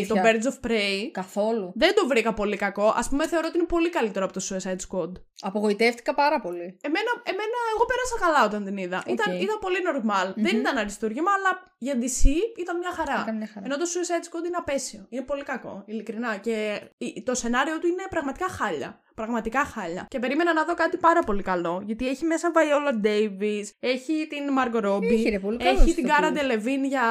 [0.07, 1.09] Το Birds of Prey.
[1.11, 1.71] Καθόλου.
[1.75, 2.99] Δεν το βρήκα πολύ κακό κακό.
[2.99, 5.11] Ας πούμε, θεωρώ ότι είναι πολύ καλύτερο από το Suicide Squad.
[5.39, 6.67] Απογοητεύτηκα πάρα πολύ.
[6.87, 9.03] Εμένα, εμένα εγώ πέρασα καλά όταν την είδα.
[9.07, 10.33] Ήταν, ήταν πολύ normal.
[10.35, 12.19] Δεν ήταν αριστούργημα, αλλά για DC
[12.57, 13.19] ήταν μια, χαρά.
[13.21, 13.65] ήταν μια χαρά.
[13.65, 15.05] Ενώ το Suicide Squad είναι απέσιο.
[15.09, 16.37] Είναι πολύ κακό, ειλικρινά.
[16.37, 16.79] Και
[17.23, 19.01] το σενάριο του είναι πραγματικά χάλια.
[19.21, 20.05] Πραγματικά χάλια.
[20.09, 21.73] Και περίμενα να δω κάτι πάρα πολύ καλό.
[21.85, 27.03] Γιατί έχει μέσα Βαϊόλα Ντέιβι, έχει την Margot Ρόμπι, έχει την Κάρα Ντελεβίν για,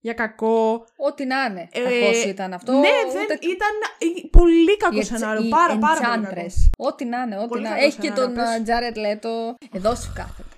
[0.00, 0.84] για κακό.
[0.96, 1.68] Ό,τι να είναι.
[1.72, 2.72] Ε, ήταν αυτό.
[2.72, 2.88] Ναι,
[3.40, 3.76] ήταν
[4.30, 5.48] πολύ κακό σενάριο.
[5.48, 6.50] Πάρα, πάρα πολύ.
[6.78, 7.84] Ό,τι να είναι, ό,τι να είναι.
[7.84, 9.54] Έχει και τον Τζάρετ Λέτο.
[9.72, 10.48] Εδώ σου κάθεται.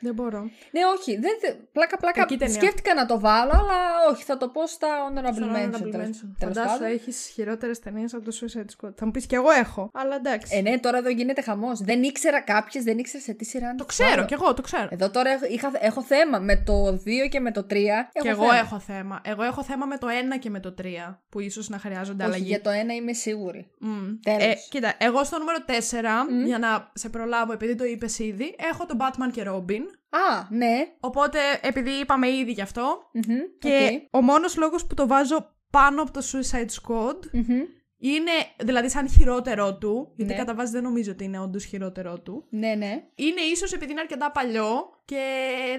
[0.00, 0.40] Δεν μπορώ.
[0.70, 1.16] Ναι, όχι.
[1.18, 1.32] Δεν,
[1.72, 3.76] πλάκα-πλάκα σκέφτηκα να το βάλω, αλλά
[4.10, 4.22] όχι.
[4.22, 6.10] Θα το πω στα honorable mention.
[6.38, 8.90] Φαντάζομαι θα έχεις χειρότερες ταινίες από το Suicide Squad.
[8.96, 9.90] Θα μου πεις κι εγώ έχω.
[9.92, 10.56] Αλλά εντάξει.
[10.56, 11.70] Ε, ναι, τώρα εδώ γίνεται χαμός.
[11.82, 14.24] Δεν ήξερα κάποιες, δεν ήξερα σε τι σειρά να το ξέρω.
[14.24, 14.88] Κι εγώ το ξέρω.
[14.90, 16.98] Εδώ τώρα είχα, έχω θέμα με το 2
[17.30, 17.74] και με το 3.
[18.20, 18.56] Κι εγώ θέμα.
[18.56, 19.20] έχω θέμα.
[19.24, 20.84] Εγώ έχω θέμα με το 1 και με το 3.
[21.28, 22.44] Που ίσως να χρειάζονται αλλαγή.
[22.44, 23.70] Για το 1 είμαι σίγουρη.
[23.82, 23.86] Mm.
[24.24, 26.46] Ε, κοίτα, εγώ στο νούμερο 4, mm.
[26.46, 29.80] για να σε προλάβω επειδή το είπες ήδη, έχω τον Batman και Robin.
[30.10, 30.72] Α, ναι.
[31.00, 32.98] Οπότε, επειδή είπαμε ήδη γι' αυτό.
[33.14, 34.08] Mm-hmm, και okay.
[34.18, 37.66] ο μόνος λόγος που το βάζω πάνω από το Suicide Squad mm-hmm.
[37.98, 38.30] είναι,
[38.64, 40.12] δηλαδή, σαν χειρότερό του.
[40.16, 40.38] Γιατί ναι.
[40.38, 42.46] κατά βάση δεν νομίζω ότι είναι όντως χειρότερό του.
[42.50, 42.92] Ναι, ναι.
[43.14, 45.24] Είναι ίσως επειδή είναι αρκετά παλιό και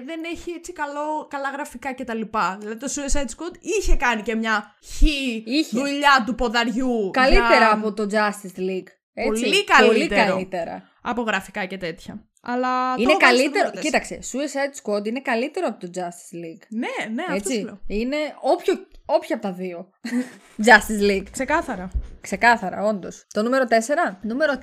[0.06, 2.20] δεν έχει έτσι καλό, καλά γραφικά κτλ.
[2.58, 7.10] Δηλαδή, το Suicide Squad είχε κάνει και μια χι δουλειά του ποδαριού.
[7.12, 7.72] Καλύτερα για...
[7.72, 8.88] από το Justice League.
[9.14, 9.88] Έτσι, πολύ καλύτερο.
[9.92, 10.90] Πολύ καλύτερα.
[11.02, 12.26] Από γραφικά και τέτοια.
[12.42, 13.70] Αλλά είναι καλύτερο.
[13.70, 16.62] Κοίταξε, Suicide Squad είναι καλύτερο από το Justice League.
[16.68, 17.58] Ναι, ναι, Έτσι.
[17.62, 18.74] αυτό Είναι όποιο,
[19.06, 19.90] όποια από τα δύο.
[20.66, 21.26] Justice League.
[21.30, 21.90] Ξεκάθαρα.
[22.20, 23.08] Ξεκάθαρα, όντως.
[23.32, 23.74] Το νούμερο 4.
[24.22, 24.52] Νούμερο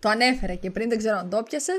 [0.00, 1.72] το ανέφερε και πριν, δεν ξέρω αν το πιασε.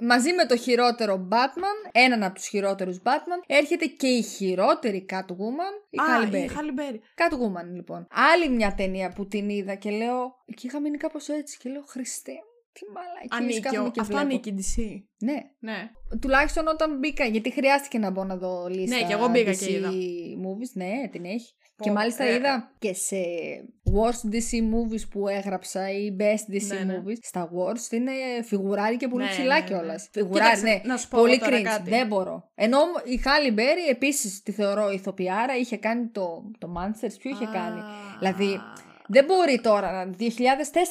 [0.00, 5.74] μαζί με το χειρότερο Batman, έναν από τους χειρότερους Batman, έρχεται και η χειρότερη Catwoman,
[5.90, 5.98] η
[6.30, 8.06] ah, η Halle Catwoman, λοιπόν.
[8.32, 10.34] Άλλη μια ταινία που την είδα και λέω.
[10.46, 12.32] Εκεί είχα μείνει κάπως έτσι και λέω Χριστέ
[12.72, 13.56] τι μαλακή.
[13.68, 14.82] Ανήκει, αυτό ανήκει DC.
[15.24, 15.36] Ναι.
[15.58, 15.78] ναι.
[16.20, 18.96] Τουλάχιστον όταν μπήκα, γιατί χρειάστηκε να μπω να δω λίστα.
[18.96, 19.88] Ναι, και εγώ μπήκα DC και είδα.
[20.42, 21.52] Movies, ναι, την έχει.
[21.76, 22.34] και μάλιστα ε.
[22.34, 23.16] είδα και σε
[23.94, 26.98] Worst DC Movies που έγραψα ή Best DC ναι, ναι.
[26.98, 27.16] Movies.
[27.20, 28.12] Στα Worst είναι
[28.44, 29.66] φιγουράρι και πολύ ναι, ψηλά ναι, ναι.
[29.66, 29.98] κιόλας.
[30.12, 30.80] Φιγουράρι, ναι.
[30.84, 31.80] Να σου πω πολύ cringe.
[31.84, 32.50] Δεν μπορώ.
[32.54, 35.56] Ενώ η Χάλι Μπέρι επίσης τη θεωρώ ηθοποιάρα.
[35.56, 37.14] Είχε κάνει το, το Monsters.
[37.20, 37.80] Ποιο είχε κάνει.
[38.18, 38.58] Δηλαδή,
[39.12, 40.10] δεν μπορεί τώρα.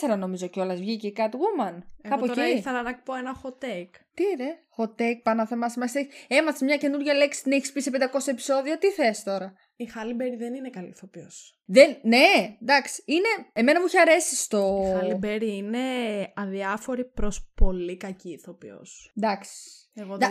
[0.09, 1.77] 2004 νομίζω κιόλας βγήκε η Catwoman.
[2.01, 3.93] Εγώ τώρα ήθελα να πω ένα hot take.
[4.13, 5.93] Τι ρε, hot take, πάνω να Έμαθε Μας
[6.27, 8.77] Έμαθες μια καινούργια λέξη, την έχεις πει σε 500 επεισόδια.
[8.77, 9.53] Τι θες τώρα.
[9.75, 11.29] Η Χάλιμπερι δεν είναι καλή ηθοποιός.
[11.65, 11.97] Δεν...
[12.03, 13.03] Ναι, εντάξει.
[13.05, 13.29] Είναι...
[13.53, 14.83] Εμένα μου είχε αρέσει στο.
[14.85, 15.77] Η Χάλιμπερι είναι
[16.35, 18.81] αδιάφορη προς πολύ κακή ηθοποιός.
[19.15, 19.51] Εντάξει.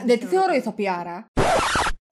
[0.04, 1.30] δεν τη θεωρώ ηθοποιάρα.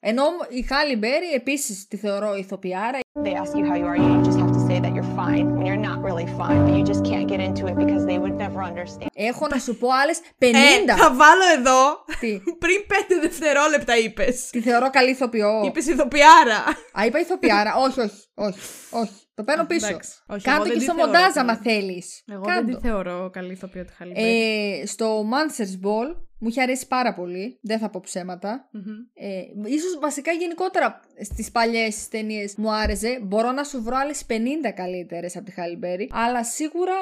[0.00, 2.98] Ενώ η Χάλι Μπέρι επίσης τη θεωρώ ηθοποιάρα.
[3.24, 5.66] They ask you how you are, you just have to say that you're fine when
[5.68, 8.60] you're not really fine, but you just can't get into it because they would never
[8.62, 9.08] understand.
[9.14, 10.44] Έχω να σου πω άλλες 50.
[10.88, 12.04] Ε, θα βάλω εδώ.
[12.20, 12.38] Τι?
[12.64, 14.24] Πριν 5 δευτερόλεπτα είπες.
[14.50, 15.62] Τη θεωρώ καλή ηθοποιό.
[15.64, 16.64] Είπες ηθοποιάρα.
[17.00, 17.74] Α, είπα ηθοποιάρα.
[17.76, 18.58] όχι, όχι, όχι,
[18.90, 19.12] όχι.
[19.34, 19.86] Το παίρνω πίσω.
[19.86, 22.04] Εντάξει, όχι, Κάντο και στο μοντάζ, άμα θέλεις.
[22.32, 22.66] Εγώ Κάντο.
[22.66, 24.80] δεν τη θεωρώ καλή ηθοποιό τη Χάλι ε, Μπέρι.
[24.80, 26.06] Ε, στο Manser's Ball
[26.40, 27.58] μου είχε αρέσει πάρα πολύ.
[27.62, 28.70] Δεν θα πω ψεματα
[29.14, 33.18] Ε, ίσως βασικά γενικότερα στις παλιές ταινίες μου άρεσε.
[33.22, 36.10] Μπορώ να σου βρω άλλες 50 καλύτερες από τη Χαλιμπέρι.
[36.12, 36.94] Αλλά σίγουρα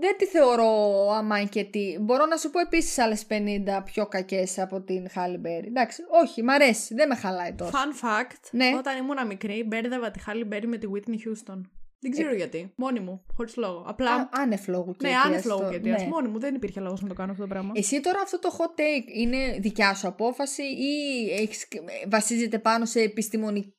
[0.00, 0.72] δεν τη θεωρώ
[1.16, 1.96] άμα και τι.
[2.00, 5.66] Μπορώ να σου πω επίσης άλλες 50 πιο κακές από την Χαλιμπέρι.
[5.66, 6.94] Εντάξει, όχι, μ' αρέσει.
[6.94, 7.70] Δεν με χαλάει τόσο.
[7.74, 8.72] Fun fact: ναι.
[8.78, 11.60] Όταν ήμουν μικρή, μπέρδευα τη Χαλιμπέρι με τη Whitney Houston.
[12.04, 12.72] Δεν ξέρω ε, γιατί.
[12.76, 13.84] Μόνη μου, χωρίς λόγο.
[13.86, 14.14] Απλά.
[14.14, 16.28] Α, άνευ λόγου και Ναι, άνευ και Ναι.
[16.28, 17.72] μου, δεν υπήρχε λόγος να το κάνω αυτό το πράγμα.
[17.76, 20.92] Εσύ τώρα αυτό το hot take είναι δικιά σου απόφαση ή
[21.32, 21.62] έχεις...
[21.62, 23.74] Ε, βασίζεται πάνω σε επιστημονική...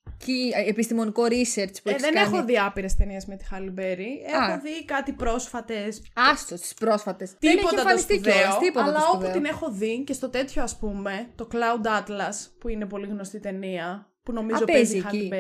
[0.55, 1.97] Ε, επιστημονικό research που ε, κάνει.
[2.01, 4.21] Δεν έχω δει άπειρες ταινίες με τη Χαλιμπέρι.
[4.33, 5.93] Έχω δει κάτι πρόσφατες.
[6.13, 7.27] Άστος, τις πρόσφατες.
[7.39, 8.57] Τίποτα το σπουδαίο.
[8.61, 12.67] Τίποτα αλλά όπου την έχω δει και στο τέτοιο ας πούμε, το Cloud Atlas που
[12.67, 15.31] είναι πολύ γνωστή ταινία που νομίζω παίζει η Χάλι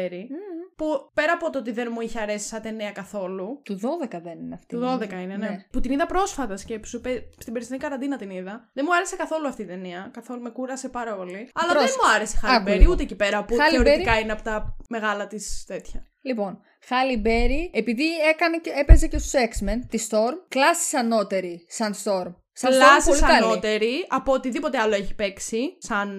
[0.75, 3.61] Που πέρα από το ότι δεν μου είχε αρέσει σαν ταινία καθόλου.
[3.63, 4.75] Του 12 δεν είναι αυτή.
[4.75, 5.35] Του 12 είναι, ναι.
[5.37, 5.65] ναι.
[5.71, 7.01] Που την είδα πρόσφατα σκέψου.
[7.37, 8.69] Στην περσινή καραντίνα την είδα.
[8.73, 10.09] Δεν μου άρεσε καθόλου αυτή η ταινία.
[10.13, 11.49] Καθόλου με κούρασε πάρα πολύ.
[11.53, 15.27] Αλλά δεν μου άρεσε η Χαλίμπερι, ούτε εκεί πέρα που θεωρητικά είναι από τα μεγάλα
[15.27, 16.05] της τέτοια.
[16.21, 21.93] Λοιπόν, Χάλι Μπέρι, επειδή έκανε και, έπαιζε και στους X-Men, τη Storm, κλάσει ανώτερη σαν
[22.03, 25.75] Storm πολύ ανώτερη από οτιδήποτε άλλο έχει παίξει.
[25.77, 26.09] Σαν...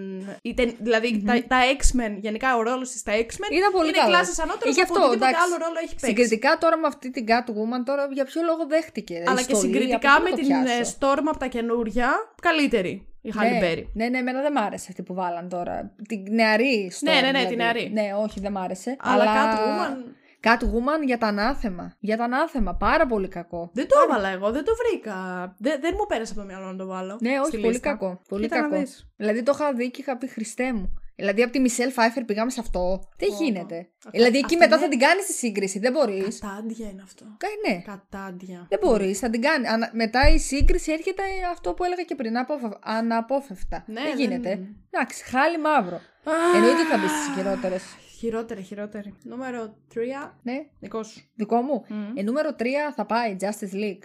[0.81, 4.81] δηλαδη τα, τα X-Men, γενικά ο ρόλος της στα X-Men πολύ είναι κλάσει ανώτερη από
[4.83, 5.41] αυτό, οτιδήποτε εντάξει.
[5.45, 6.07] άλλο ρόλο έχει παίξει.
[6.07, 9.23] Συγκριτικά τώρα με αυτή την Catwoman, τώρα για ποιο λόγο δέχτηκε.
[9.29, 12.11] Αλλά και συγκριτικά με την ε, Storm από τα καινούρια,
[12.43, 13.11] καλύτερη.
[13.23, 13.91] Η Χαλιμπέρι.
[13.95, 15.95] Ναι, ναι, ναι, εμένα δεν μ' άρεσε αυτή που βάλαν τώρα.
[16.09, 17.13] Την νεαρή Storm.
[17.13, 17.57] Ναι, ναι, ναι, την δηλαδή.
[17.57, 17.91] νεαρή.
[17.93, 18.97] Ναι, όχι, δεν μ' άρεσε.
[19.01, 19.25] αλλά...
[19.25, 20.15] Catwoman.
[20.47, 21.97] Catwoman για τα ανάθεμα.
[22.01, 22.75] Για τα ανάθεμα.
[22.77, 23.71] Πάρα πολύ κακό.
[23.75, 25.15] Δεν το έβαλα εγώ, δεν το βρήκα.
[25.59, 27.19] δεν μου πέρασε από το μυαλό να το βάλω.
[27.21, 28.21] Ναι, όχι, πολύ κακό.
[28.29, 28.83] Πολύ κακό.
[29.17, 30.93] Δηλαδή το είχα δει και είχα πει Χριστέ μου.
[31.19, 33.03] Δηλαδή από τη Μισελ Φάιφερ πήγαμε σε αυτό.
[33.17, 33.89] Τι γίνεται.
[34.11, 35.79] Δηλαδή εκεί μετά θα την κάνεις τη σύγκριση.
[35.79, 36.39] Δεν μπορείς.
[36.41, 37.25] Κατάντια είναι αυτό.
[37.37, 37.81] Κα, ναι.
[37.81, 38.67] Κατάντια.
[38.69, 39.11] Δεν μπορείς.
[39.11, 39.19] Mm.
[39.19, 39.67] Θα την κάνεις.
[39.93, 42.37] Μετά η σύγκριση έρχεται αυτό που έλεγα και πριν.
[42.39, 42.69] Αποφε...
[42.83, 43.85] Αναπόφευτα.
[43.87, 44.59] Ναι, δεν γίνεται.
[44.91, 46.01] Εντάξει, χάλι μαύρο.
[46.25, 46.55] Ah.
[46.55, 47.77] Εννοείται θα μπεις στις χειρότερες.
[48.19, 49.15] Χειρότερη, χειρότερη.
[49.23, 49.99] Νούμερο 3.
[50.43, 50.55] Ναι.
[50.81, 51.31] Δικό σου.
[51.35, 51.85] Δικό μου.
[51.91, 51.93] Mm.
[52.15, 52.65] Ε, νούμερο 3
[52.97, 54.05] θα πάει Justice League.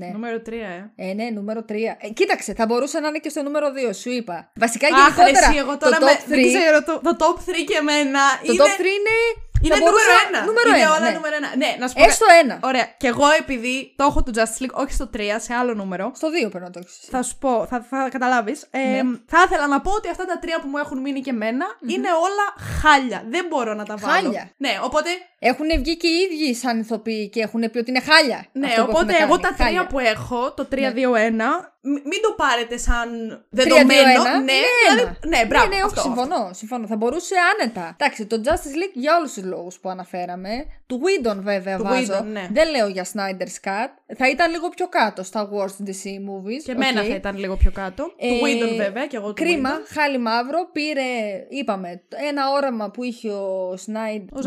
[0.00, 0.10] Ναι.
[0.12, 0.52] Νούμερο 3,
[0.96, 1.08] ε.
[1.08, 1.14] ε.
[1.14, 1.72] Ναι, νούμερο 3.
[2.00, 4.52] Ε, κοίταξε, θα μπορούσε να είναι και στο νούμερο 2, σου είπα.
[4.60, 5.38] Βασικά γενικότερα.
[5.38, 8.20] Αχ, εσύ, εγώ τώρα το top 3, δεν ξέρω, το, top 3 και εμένα.
[8.46, 8.62] Το είναι...
[8.64, 9.16] top 3 είναι
[9.62, 10.38] είναι νούμερο ένα.
[10.48, 11.14] Νούμερο είναι όλα ναι.
[11.16, 11.50] νούμερο ένα.
[11.62, 12.02] Ναι, να σου πω.
[12.04, 12.54] Έστω ένα.
[12.62, 12.86] Ωραία.
[12.96, 16.12] Και εγώ επειδή το έχω του Justice League, όχι στο 3, σε άλλο νούμερο.
[16.14, 16.98] Στο 2 πρέπει να το έχεις.
[17.10, 18.54] Θα σου πω, θα, θα καταλάβεις.
[18.70, 19.02] Ε, ναι.
[19.26, 22.08] Θα ήθελα να πω ότι αυτά τα τρία που μου έχουν μείνει και εμενα είναι
[22.26, 22.46] όλα
[22.80, 23.22] χάλια.
[23.28, 24.12] Δεν μπορώ να τα βάλω.
[24.14, 24.50] Χάλια.
[24.56, 28.46] Ναι, οπότε έχουν βγει και οι ίδιοι σαν ηθοποιοί και έχουν πει ότι είναι χάλια.
[28.52, 29.86] Ναι, οπότε εγώ τα τρία χάλια.
[29.86, 31.44] που έχω, το 3-2-1, ναι.
[31.82, 33.08] μην το πάρετε σαν
[33.50, 33.84] δεδομένο.
[33.84, 34.46] 3, 2, 1, ναι, δηλαδή,
[34.94, 36.54] ναι, ναι, ναι μπραβο Ναι, ναι, όχι, αυτό, συμφωνώ, αυτό.
[36.54, 36.86] συμφωνώ.
[36.86, 37.96] Θα μπορούσε άνετα.
[37.98, 40.64] Εντάξει, το Justice League για όλους τους λόγους που αναφέραμε.
[40.86, 42.18] Του Widon βέβαια του βάζω.
[42.20, 42.48] Whedon, ναι.
[42.50, 43.90] Δεν λέω για Snyder's Cut.
[44.16, 46.60] Θα ήταν λίγο πιο κάτω στα worst DC movies.
[46.64, 48.12] Και εμένα θα ήταν λίγο πιο κάτω.
[48.16, 48.28] Ε,
[48.68, 51.02] του βέβαια και εγώ Κρίμα, χάλι μαύρο, πήρε,
[51.48, 54.42] είπαμε, ένα όραμα που είχε ο Σνάιντερ, ο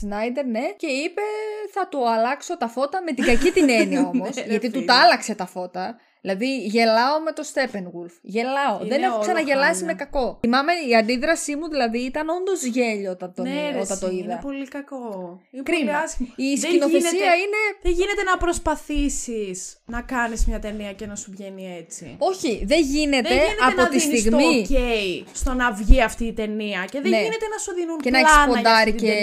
[0.00, 0.60] Σνάιντερ, ναι.
[0.76, 1.20] και είπε
[1.72, 4.94] θα του αλλάξω τα φώτα με την κακή την έννοια ναι, όμως, γιατί του τα
[4.94, 5.96] άλλαξε τα φώτα.
[6.20, 8.14] Δηλαδή γελάω με το Steppenwolf.
[8.22, 8.78] Γελάω.
[8.84, 10.38] δεν έχω ξαναγελάσει με κακό.
[10.40, 13.48] Θυμάμαι η αντίδρασή μου δηλαδή ήταν όντως γέλιο όταν, τον...
[13.48, 14.16] ναι, ε, όταν το είδα.
[14.16, 14.98] Είναι πολύ κακό.
[15.50, 16.00] Είναι Κρίμα.
[16.36, 17.60] η σκηνοθεσία δεν γίνεται, είναι.
[17.82, 22.16] Δεν γίνεται να προσπαθήσεις να κάνεις μια ταινία και να σου βγαίνει έτσι.
[22.18, 24.66] Όχι, δεν γίνεται, δεν γίνεται από να τη στιγμή.
[24.68, 27.22] Το okay στο να βγει αυτή η ταινία και δεν ναι.
[27.22, 28.46] γίνεται να σου δίνουν και πλάνα.
[28.86, 29.22] Να και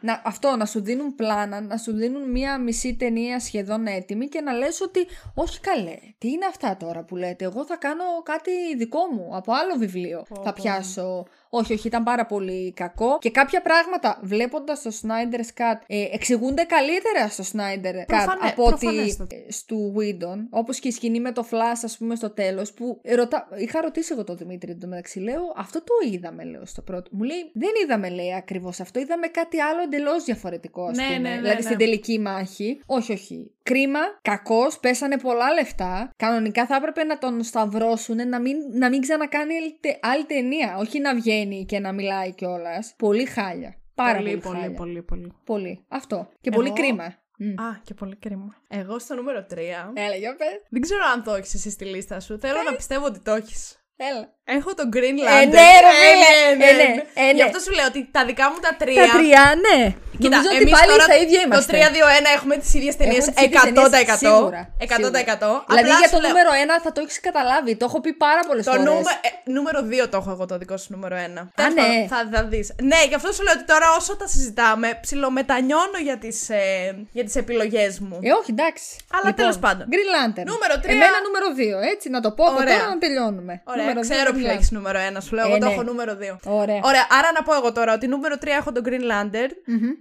[0.00, 4.40] να Αυτό, να σου δίνουν πλάνα, να σου δίνουν μια μισή ταινία σχεδόν έτοιμη και
[4.40, 5.94] να λες ότι όχι καλέ.
[6.18, 7.44] Τι αυτά τώρα που λέτε.
[7.44, 10.24] Εγώ θα κάνω κάτι δικό μου από άλλο βιβλίο.
[10.42, 11.24] θα πιάσω
[11.58, 13.18] όχι, όχι, ήταν πάρα πολύ κακό.
[13.20, 18.98] Και κάποια πράγματα βλέποντας το Σνάιντερ Cut ε, εξηγούνται καλύτερα στο Snyder Cut από ότι
[18.98, 20.38] ε, στο Whedon.
[20.50, 22.66] Όπως και η σκηνή με το Flash, ας πούμε, στο τέλος.
[22.76, 23.48] Που ρωτα...
[23.56, 27.10] είχα ρωτήσει εγώ τον Δημήτρη μεταξύ λέω, αυτό το είδαμε, λέω, στο πρώτο.
[27.12, 29.00] Μου λέει, δεν είδαμε, λέει, ακριβώς αυτό.
[29.00, 31.18] Είδαμε κάτι άλλο εντελώς διαφορετικό, ας ναι, πούμε.
[31.18, 31.60] Ναι, ναι, δηλαδή ναι.
[31.62, 32.80] στην τελική μάχη.
[32.86, 33.50] Όχι, όχι.
[33.62, 36.10] Κρίμα, κακός, πέσανε πολλά λεφτά.
[36.16, 39.52] Κανονικά θα έπρεπε να τον σταυρώσουν, να μην, να μην ξανακάνει
[40.00, 40.76] άλλη ταινία.
[40.80, 42.84] Όχι να βγαίνει και να μιλάει κιόλας.
[42.96, 43.74] Πολύ χάλια.
[43.94, 45.32] Πάρα πολύ, πολύ, πολύ, πολύ, πολύ.
[45.44, 45.84] Πολύ.
[45.88, 46.28] Αυτό.
[46.40, 47.04] Και πολύ κρίμα.
[47.04, 48.54] Α, και πολύ κρίμα.
[48.68, 49.58] Εγώ στο νούμερο 3.
[49.94, 50.60] Έλα, για πες.
[50.70, 52.38] Δεν ξέρω αν το έχεις εσύ στη λίστα σου.
[52.38, 53.54] Θέλω να πιστεύω ότι το έχεις.
[53.96, 54.35] Έλα.
[54.48, 55.42] Έχω τον Greenlander.
[55.42, 57.86] Ε, ναι, ρε, ε, ναι ε ναι, ναι, ναι, ε, ναι, Γι' αυτό σου λέω
[57.86, 59.02] ότι τα δικά μου τα τρία.
[59.06, 59.78] Τα τρία, ναι.
[60.22, 61.72] Κοίτα, Νομίζω ότι πάλι τώρα στα ίδια είμαστε.
[61.78, 63.80] Το 3-2-1 έχουμε τις ίδιες ταινίε 100%.
[63.84, 64.22] 100%.
[64.22, 65.50] Σίγουρα, 100%.
[65.72, 67.70] Δηλαδή για το νούμερο 1 θα το έχεις καταλάβει.
[67.80, 68.76] Το έχω πει πάρα πολλές φορέ.
[68.76, 69.12] Το νούμε...
[69.28, 71.20] Ε, νούμερο 2 το έχω εγώ το δικό σου νούμερο 1.
[71.64, 71.88] Α, ναι.
[72.12, 72.62] Θα, θα δεις.
[72.90, 76.30] Ναι, γι' αυτό σου λέω ότι τώρα όσο τα συζητάμε, ψιλομετανιώνω για τις
[76.62, 78.16] ε, για τις επιλογές μου.
[78.26, 78.86] Ε, όχι, εντάξει.
[79.16, 79.84] Αλλά λοιπόν, τέλος πάντων.
[79.92, 80.44] Green Lantern.
[80.52, 80.92] Νούμερο 3.
[80.96, 81.46] Εμένα νούμερο
[81.88, 82.76] 2, έτσι να το πω Ωραία.
[82.78, 83.52] τώρα να τελειώνουμε.
[83.72, 85.16] Ωραία, ξέρω έχει νούμερο 1.
[85.22, 85.72] Σου λέω, εγώ ε, το ναι.
[85.72, 86.16] έχω νούμερο 2.
[86.44, 86.80] Ωραία.
[86.82, 87.06] Ωραία.
[87.18, 89.48] Άρα να πω εγώ τώρα ότι νούμερο 3 έχω τον Greenlander.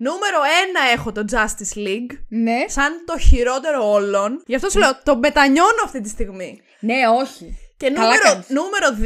[0.07, 2.13] Νούμερο 1 έχω το Justice League.
[2.29, 2.59] Ναι.
[2.67, 4.43] Σαν το χειρότερο όλων.
[4.45, 6.61] Γι' αυτό σου λέω, το μετανιώνω αυτή τη στιγμή.
[6.79, 7.59] Ναι, όχι.
[7.77, 7.89] Και
[8.47, 9.05] νούμερο, 2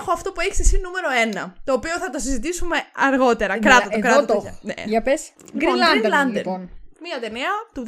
[0.00, 1.52] έχω αυτό που έχεις εσύ νούμερο 1.
[1.64, 3.52] Το οποίο θα το συζητήσουμε αργότερα.
[3.54, 4.74] Ναι, κράτο το, κράτα ναι.
[4.84, 6.70] Για λοιπόν, Greenlander, λοιπόν.
[7.04, 7.84] Μία ταινία του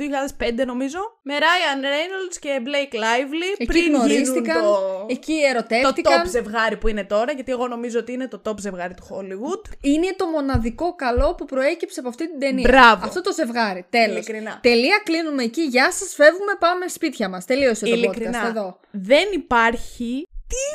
[0.63, 0.99] 2005 νομίζω.
[1.23, 3.51] Με Ryan Reynolds και Blake Lively.
[3.59, 4.79] Εκεί πριν γνωρίστηκαν, το...
[5.09, 5.95] εκεί ερωτεύτηκαν.
[5.95, 9.03] Το top ζευγάρι που είναι τώρα, γιατί εγώ νομίζω ότι είναι το top ζευγάρι του
[9.03, 9.73] Hollywood.
[9.81, 12.69] Είναι το μοναδικό καλό που προέκυψε από αυτή την ταινία.
[12.69, 13.07] Μπράβο.
[13.07, 13.87] Αυτό το ζευγάρι.
[13.91, 14.59] Ειλικρινά.
[14.63, 15.63] Τελεία κλείνουμε εκεί.
[15.63, 17.45] Γεια σας, φεύγουμε, πάμε σπίτια μας.
[17.45, 18.31] Τελείωσε Ειλικρινά.
[18.31, 18.79] το podcast εδώ.
[18.91, 20.27] Δεν υπάρχει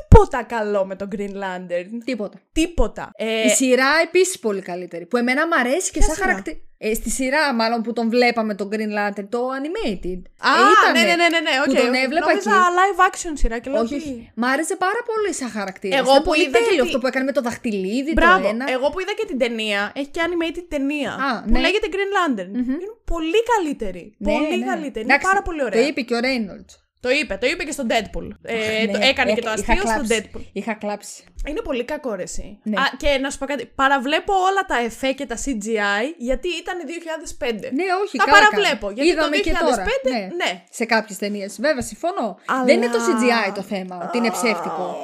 [0.02, 1.89] τίποτα καλό με τον Green Lantern.
[2.06, 2.41] Τίποτα.
[2.52, 3.10] Τίποτα.
[3.17, 5.06] Ε, Η σειρά επίσης πολύ καλύτερη.
[5.06, 6.58] Που εμένα μου αρέσει και σαν χαρακτήρα.
[6.87, 10.19] Ε, στη σειρά μάλλον που τον βλέπαμε τον Green Lantern, το animated.
[10.51, 11.53] Α, ε, ναι, ναι, ναι, ναι, ναι, ναι.
[11.65, 12.39] Okay.
[12.43, 14.31] τον live action σειρά και λέω όχι, όχι.
[14.35, 15.97] Μ' άρεσε πάρα πολύ σαν χαρακτήρας.
[15.97, 16.81] Εγώ που είδα και...
[16.81, 18.41] αυτό που έκανε με το δαχτυλίδι, Μπράβο.
[18.41, 18.65] το ένα.
[18.71, 21.59] Εγώ που είδα και την ταινία, έχει και animated ταινία που ναι.
[21.59, 22.53] λέγεται Green Lantern.
[22.53, 24.15] Είναι πολύ καλύτερη.
[24.17, 25.05] Ναι, πολύ καλύτερη.
[25.05, 25.81] είναι πάρα πολύ ωραία.
[25.81, 26.71] Το είπε και ο Reynolds.
[27.05, 28.27] Το είπε, το είπε και στο Deadpool.
[28.41, 30.41] Ε, ναι, έκανε και το αστείο στο Deadpool.
[30.53, 31.23] Είχα κλάψει.
[31.47, 32.23] Είναι πολύ κακό ρε
[32.63, 32.75] ναι.
[32.97, 37.47] και να σου πω κάτι, παραβλέπω όλα τα εφέ και τα CGI γιατί ήταν 2005.
[37.53, 38.88] Ναι, όχι, Τα παραβλέπω.
[38.88, 38.91] Καλά.
[38.93, 39.83] Γιατί Είδαμε το 2005, και τώρα.
[40.03, 40.19] Ναι.
[40.35, 40.63] ναι.
[40.71, 41.47] Σε κάποιες ταινίες.
[41.59, 42.38] Βέβαια, συμφωνώ.
[42.65, 44.97] Δεν είναι το CGI το θέμα, ότι είναι ψεύτικο.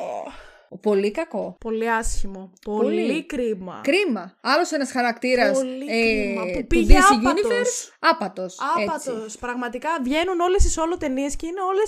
[0.81, 1.55] Πολύ κακό.
[1.59, 2.51] Πολύ άσχημο.
[2.65, 3.79] Πολύ, κρίμα.
[3.83, 4.35] Κρίμα.
[4.41, 5.51] Άλλος ένας χαρακτήρας.
[5.51, 6.43] Πολύ ε, κρίμα.
[6.45, 6.97] Που πήγε
[7.99, 8.45] άπατος.
[8.75, 9.25] Άπατος.
[9.39, 11.81] Πραγματικά βγαίνουν όλες οι όλο ταινίες και είναι όλες.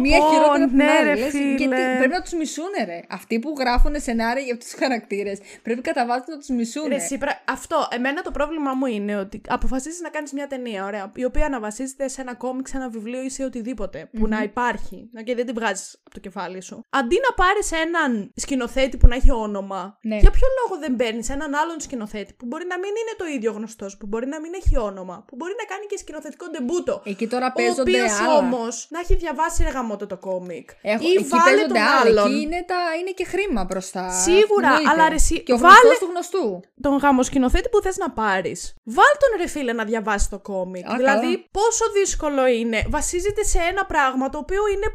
[0.00, 3.00] Μία χειρότερη ναι, ρε την πρέπει να τους μισούνε, ρε.
[3.08, 5.32] Αυτοί που γράφουν σενάρια για τους χαρακτήρες.
[5.62, 6.96] Πρέπει κατά βάση να τους μισούνε.
[7.44, 7.88] Αυτό.
[7.90, 11.60] Εμένα το πρόβλημα μου είναι ότι αποφασίζεις να κάνεις μια ταινία, ωραία, η οποία να
[11.60, 15.10] βασίζεται σε ένα κόμιξ, ένα βιβλίο ή σε οτιδήποτε που να υπάρχει.
[15.24, 16.84] Και δεν την βγάζεις από το κεφάλι σου.
[16.90, 20.16] Αντί να πάρεις έναν έναν σκηνοθέτη που να έχει όνομα, ναι.
[20.16, 23.50] για ποιο λόγο δεν παίρνει έναν άλλον σκηνοθέτη που μπορεί να μην είναι το ίδιο
[23.52, 27.02] γνωστός, που μπορεί να μην έχει όνομα, που μπορεί να κάνει και σκηνοθετικό ντεμπούτο.
[27.04, 27.80] Εκεί τώρα παίζονται.
[27.80, 28.62] Ο οποίο όμως
[28.94, 30.66] να έχει διαβάσει γαμό το κόμικ.
[30.82, 32.26] Έχω, ή εκεί βάλε τον άλλον.
[32.40, 34.10] είναι, τα, είναι και χρήμα μπροστά.
[34.26, 36.60] Σίγουρα, αλλά ρε, Και ο βάλε του γνωστού.
[36.80, 38.54] Τον γαμοσκηνοθέτη που θες να πάρεις.
[38.96, 40.90] Βάλ τον ρε φίλε να διαβάσει το κόμικ.
[40.90, 41.48] Α, δηλαδή, καλά.
[41.58, 42.82] πόσο δύσκολο είναι.
[42.88, 44.88] Βασίζεται σε ένα πράγμα το οποίο είναι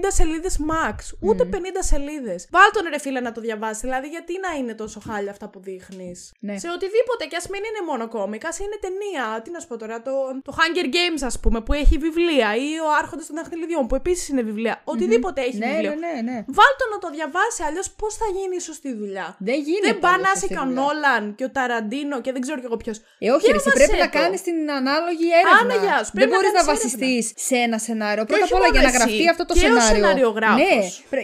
[0.00, 0.96] 50 σελίδες max.
[1.20, 1.54] Ούτε mm.
[1.54, 2.34] 50 σελίδες.
[2.58, 3.80] Βάλ τον ρε φίλε να το διαβάσει.
[3.88, 6.10] Δηλαδή, γιατί να είναι τόσο χάλια αυτά που δείχνεις.
[6.46, 6.54] Ναι.
[6.64, 9.24] Σε οτιδήποτε και ας μην είναι μόνο κόμικα, είναι ταινία.
[9.44, 10.14] Τι να σου πω τώρα, το,
[10.48, 12.48] το Hunger Games, ας πούμε, που έχει βιβλία.
[12.66, 14.74] Ή ο Άρχοντας των Δαχτυλιδιών, που επίσης είναι βιβλία.
[14.92, 15.48] Οτιδήποτε mm-hmm.
[15.48, 15.92] έχει ναι, βιβλίο.
[16.04, 16.36] Ναι, ναι, ναι.
[16.58, 19.26] Βάλ τον να το διαβάσει, αλλιώς πώς θα γίνει η σωστή δουλειά.
[19.48, 19.88] Δεν γίνεται.
[19.88, 22.92] Δεν πάνε να είσαι Κανόλαν και ο Ταραντίνο και δεν ξέρω κι εγώ ποιος.
[23.24, 25.74] Ε, όχι, ρε, πρέπει να κάνεις την ανάλογη έρευνα.
[25.74, 27.12] Άνα, σου, δεν μπορεί να, βασιστείς
[27.48, 28.24] σε ένα σενάριο.
[28.24, 30.28] Πρώτα απ' όλα ναι, για να γραφτεί αυτό το σενάριο.
[30.62, 30.80] Ναι,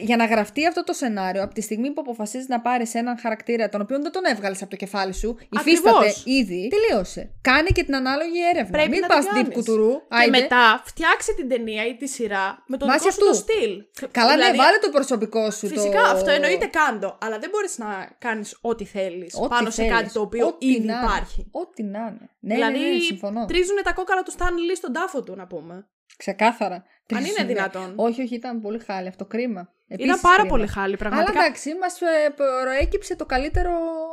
[0.09, 3.19] για να γραφτεί αυτό το σενάριο σενάριο, από τη στιγμή που αποφασίζεις να πάρεις έναν
[3.19, 7.23] χαρακτήρα τον οποίο δεν τον έβγαλες από το κεφάλι σου, υφίσταται ήδη, τελείωσε.
[7.41, 8.89] Κάνε και την ανάλογη έρευνα.
[8.89, 9.93] Μην πα deep κουτουρού.
[10.25, 13.73] Και μετά φτιάξε την ταινία ή τη σειρά με τον δικό σου το στυλ.
[14.11, 15.67] Καλά, ναι, δηλαδή, ναι, βάλε το προσωπικό σου.
[15.67, 17.19] Φυσικά αυτό εννοείται κάντο.
[17.23, 21.49] Αλλά δεν μπορείς να κάνεις ό,τι θέλεις πάνω σε κάτι το οποίο ήδη υπάρχει.
[21.51, 22.29] Ό,τι να είναι.
[22.47, 25.89] Ναι, ναι δηλαδή, ναι, ναι, τρίζουν τα κόκαλα του Στάνλι στον τάφο του, να πούμε.
[26.17, 26.85] Ξεκάθαρα.
[27.15, 27.93] Αν είναι δυνατόν.
[27.97, 29.25] Όχι, όχι, ήταν πολύ χάλι αυτό.
[29.25, 29.73] Κρίμα.
[29.89, 31.31] Επίσης ήταν πάρα πολύ χάλι, πραγματικά.
[31.33, 32.29] Αλλά εντάξει, μας ε,
[32.63, 33.71] προέκυψε το καλύτερο.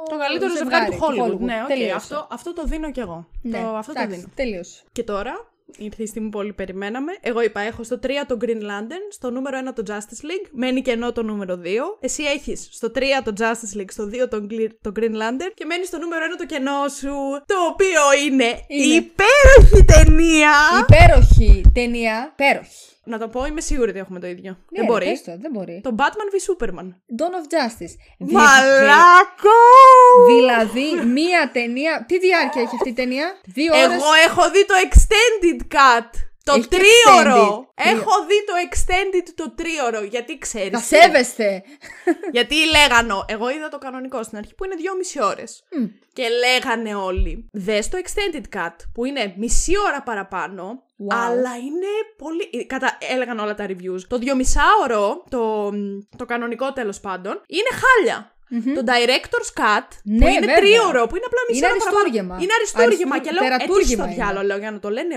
[0.09, 1.39] Το καλύτερο ζευγάρι, του Χόλιγου.
[1.45, 1.91] Ναι, okay.
[1.95, 3.29] αυτό, αυτό το δίνω κι εγώ.
[3.43, 3.59] Ναι.
[3.61, 4.23] Το, αυτό το δίνω.
[4.35, 4.83] Τελείωσε.
[4.91, 7.11] Και τώρα ήρθε η στιγμή που όλοι περιμέναμε.
[7.21, 10.81] Εγώ είπα: Έχω στο 3 το Green Lantern, στο νούμερο 1 το Justice League, μένει
[10.81, 11.67] κενό το νούμερο 2.
[11.99, 14.29] Εσύ έχεις στο 3 το Justice League, στο 2
[14.81, 17.13] το, Green Lantern και μένει στο νούμερο 1 το κενό σου.
[17.45, 18.93] Το οποίο είναι, είναι.
[18.93, 20.51] υπέροχη ταινία!
[20.87, 22.71] Υπέροχη ταινία, υπέροχη
[23.13, 24.51] να το πω, είμαι σίγουρη ότι έχουμε το ίδιο.
[24.51, 25.09] Ναι, δεν, μπορεί.
[25.25, 25.75] το, δεν μπορεί.
[25.87, 26.87] Το Batman v Superman.
[27.19, 27.93] Dawn of Justice.
[28.19, 29.59] Μαλάκο!
[30.31, 30.87] Δηλαδή,
[31.19, 32.05] μία ταινία.
[32.07, 33.83] Τι διάρκεια έχει αυτή η ταινία, Δύο ώρες...
[33.83, 36.09] Εγώ έχω δει το Extended Cut.
[36.43, 37.71] Το τρίορο τρίωρο!
[37.75, 40.69] Έχω δει το extended το τρίωρο, γιατί ξέρεις...
[40.69, 41.63] Τα σέβεστε!
[42.35, 45.63] Γιατί λέγανε, εγώ είδα το κανονικό στην αρχή που είναι δυόμιση ώρες.
[46.13, 52.49] Και λέγανε όλοι, δες το extended cut που είναι μισή ώρα παραπάνω, Αλλά είναι πολύ.
[52.53, 54.01] Ε, Κατά, έλεγαν όλα τα reviews.
[54.07, 54.27] Το 2,5
[54.83, 55.71] ώρο, το,
[56.17, 58.35] το κανονικό τέλος πάντων, είναι χάλια
[58.77, 60.55] το director's cut, που ναι, είναι βέβαια.
[60.59, 63.15] τρίωρο, που είναι απλά μισή ώρα Είναι αριστούργημα.
[63.23, 65.15] Και λέω, έτσι ε, στο διάλογο, λέω, για να το λένε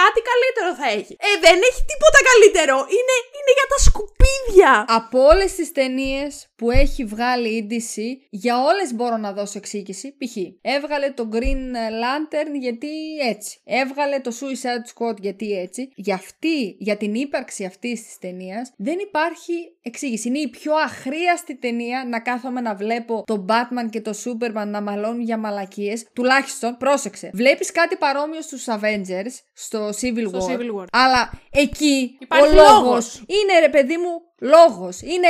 [0.00, 1.12] κάτι καλύτερο θα έχει.
[1.28, 2.76] Ε, δεν έχει τίποτα καλύτερο.
[2.98, 4.72] Είναι, είναι για τα σκουπίδια.
[4.88, 6.24] Από όλες τις ταινίες
[6.56, 7.96] που έχει βγάλει η DC,
[8.30, 10.16] για όλες μπορώ να δώσω εξήγηση.
[10.20, 10.34] Π.χ.
[10.76, 11.64] έβγαλε το Green
[12.02, 12.88] Lantern γιατί
[13.28, 13.60] έτσι.
[13.64, 15.82] Έβγαλε το Suicide Squad γιατί έτσι.
[15.94, 20.28] Για αυτή, για την ύπαρξη αυτής της ταινίας δεν υπάρχει εξήγηση.
[20.28, 24.80] Είναι η πιο αχρίαστη ταινία να κάθομαι να βλέπω τον Batman και τον Superman να
[24.80, 25.94] μαλώνουν για μαλακίες.
[26.14, 27.30] Τουλάχιστον, πρόσεξε.
[27.34, 32.94] Βλέπεις κάτι παρόμοιο στους Avengers, στο Civil, στο War, Αλλά εκεί ο λόγος
[33.36, 35.00] είναι ρε παιδί μου Λόγος.
[35.02, 35.28] Είναι,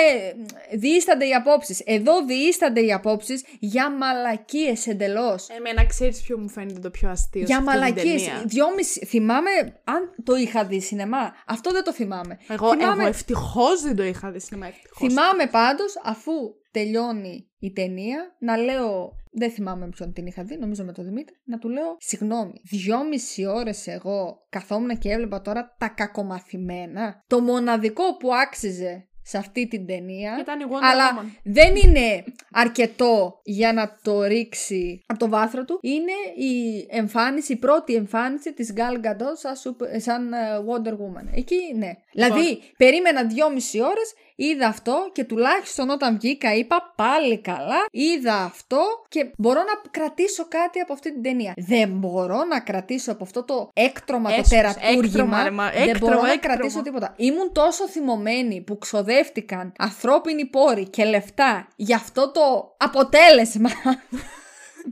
[0.78, 1.82] διήστανται οι απόψεις.
[1.86, 5.48] Εδώ διήστανται οι απόψεις για μαλακίες εντελώς.
[5.48, 8.28] Εμένα ξέρεις ποιο μου φαίνεται το πιο αστείο Για μαλακίες.
[8.44, 9.50] Δυόμιση, θυμάμαι,
[9.84, 11.34] αν το είχα δει σινεμά.
[11.46, 12.38] Αυτό δεν το θυμάμαι.
[12.48, 13.00] Εγώ, θυμάμαι...
[13.02, 14.66] εγώ ευτυχώς δεν το είχα δει σινεμά.
[14.98, 16.32] Θυμάμαι πάντως, αφού
[16.70, 21.34] τελειώνει η ταινία, να λέω δεν θυμάμαι ποιον την είχα δει, νομίζω με τον Δημήτρη,
[21.44, 27.24] να του λέω Συγγνώμη, δυόμιση ώρες εγώ καθόμουν και έβλεπα τώρα τα κακομαθημένα.
[27.26, 30.36] Το μοναδικό που άξιζε σε αυτή την ταινία.
[30.40, 35.78] Ήταν αλλά δεν είναι αρκετό για να το ρίξει από το βάθρο του.
[35.82, 39.54] Είναι η εμφάνιση, η πρώτη εμφάνιση της Gal Gadot
[39.98, 41.28] σαν, ε, Wonder Woman.
[41.36, 41.88] Εκεί ναι.
[42.12, 42.36] Λοιπόν.
[42.36, 44.02] Δηλαδή, περίμενα δυόμιση ώρες.
[44.40, 50.46] Είδα αυτό και τουλάχιστον όταν βγήκα είπα πάλι καλά, είδα αυτό και μπορώ να κρατήσω
[50.48, 51.52] κάτι από αυτή την ταινία.
[51.56, 55.42] Δεν μπορώ να κρατήσω από αυτό το έκτρωμα, το τερατούργημα.
[55.72, 57.14] δεν μπορώ να κρατήσω τίποτα.
[57.16, 63.70] Ήμουν τόσο θυμωμένη που ξοδεύτηκαν ανθρώπινοι πόροι και λεφτά για αυτό το αποτέλεσμα.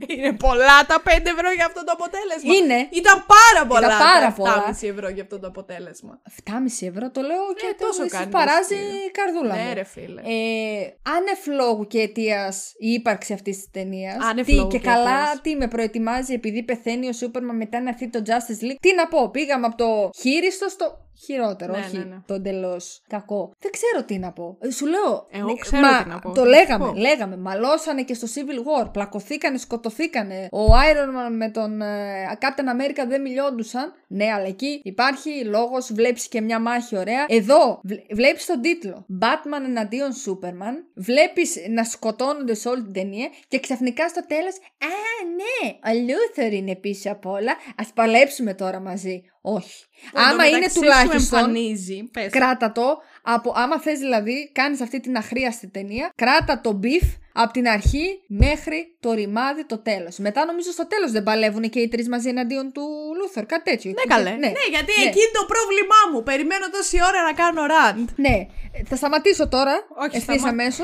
[0.07, 2.53] Είναι πολλά τα 5 ευρώ για αυτό το αποτέλεσμα.
[2.53, 2.87] Είναι.
[2.91, 3.87] Ήταν πάρα πολλά.
[3.99, 6.21] Ήταν 7,5 ευρώ για αυτό το αποτέλεσμα.
[6.49, 6.53] 7,5
[6.91, 8.31] ευρώ το λέω ε, και ε, τόσο κάνεις.
[8.31, 9.55] παράζει η καρδούλα.
[9.55, 10.21] Ναι, ρε φίλε.
[10.21, 14.19] Ε, άνευ λόγου και αιτίας η ύπαρξη αυτής της ταινίας.
[14.29, 14.67] Άνευ λόγου.
[14.67, 18.79] Και, καλά, τι με προετοιμάζει επειδή πεθαίνει ο Σούπερμα μετά να έρθει το Justice League.
[18.79, 22.15] Τι να πω, πήγαμε από το χείριστο στο χειρότερο, ναι, όχι ναι, ναι.
[22.25, 23.51] το εντελώ κακό.
[23.59, 24.57] Δεν ξέρω τι να πω.
[24.59, 25.27] Ε, σου λέω.
[25.31, 26.31] Ε, εγώ ναι, ξέρω μα, τι να πω.
[26.33, 27.37] Το λέγαμε, λέγαμε.
[27.37, 28.91] Μαλώσανε και στο Civil War.
[28.91, 30.47] Πλακωθήκανε, σκοτωθήκανε.
[30.51, 33.93] Ο Iron Man με τον uh, Captain America δεν μιλιόντουσαν.
[34.07, 37.25] Ναι, αλλά εκεί υπάρχει λόγος, βλέπεις και μια μάχη ωραία.
[37.27, 37.79] Εδώ
[38.13, 39.05] βλέπεις τον τίτλο.
[39.21, 40.75] Batman εναντίον Superman.
[40.95, 44.47] Βλέπεις να σκοτώνονται σε όλη την ταινία και ξαφνικά στο τέλος.
[44.47, 44.93] Α,
[45.37, 47.51] ναι, ο Λούθερ είναι πίσω απ' όλα.
[47.75, 49.21] Ας παλέψουμε τώρα μαζί.
[49.55, 49.85] Όχι.
[50.13, 51.39] άμα είναι τουλάχιστον.
[51.39, 52.31] Εμφανίζει, πες.
[52.31, 52.97] Κράτα το.
[53.21, 58.05] Από, άμα θες δηλαδή, κάνεις αυτή την αχρίαστη ταινία, κράτα το μπιφ από την αρχή
[58.27, 60.09] μέχρι το ρημάδι το τέλος.
[60.17, 62.81] Μετά νομίζω στο τέλος δεν παλεύουν και οι τρεις μαζί εναντίον του
[63.21, 63.45] Λούθορ.
[63.45, 63.89] Κάτι τέτοιο.
[63.91, 64.29] Ναι, καλέ.
[64.29, 65.05] Ναι, ναι γιατί ναι.
[65.09, 66.23] εκεί είναι το πρόβλημά μου.
[66.23, 68.09] Περιμένω τόση ώρα να κάνω ραντ.
[68.15, 68.45] Ναι.
[68.85, 69.73] Θα σταματήσω τώρα.
[70.07, 70.47] Όχι, σταμα...
[70.49, 70.83] αμέσως.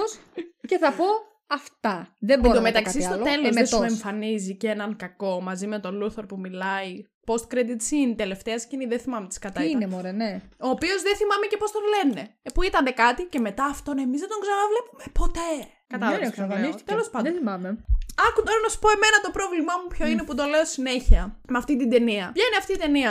[0.67, 1.06] και θα πω
[1.47, 2.15] Αυτά.
[2.19, 5.80] Δεν μπορώ Εν τω στο τέλος ε, δεν σου εμφανίζει και έναν κακό μαζί με
[5.80, 6.93] τον Λούθορ που μιλάει
[7.27, 9.62] post-credit scene, τελευταία σκηνή, δεν θυμάμαι τις κατά.
[9.62, 10.41] Τι είναι, ναι.
[10.67, 12.29] Ο οποίος δεν θυμάμαι και πώς τον λένε.
[12.41, 15.51] Ε, που ήταν κάτι και μετά αυτόν εμείς δεν τον ξαναβλέπουμε ποτέ.
[15.88, 16.73] Κατάλαβε.
[16.86, 17.31] Τέλος πάντων.
[17.31, 17.77] Δεν θυμάμαι.
[18.21, 21.39] Άκου τώρα να σου πω εμένα το πρόβλημά μου ποιο είναι που το λέω συνέχεια
[21.49, 22.26] με αυτή την ταινία.
[22.34, 23.10] Ποια είναι αυτή η ταινία,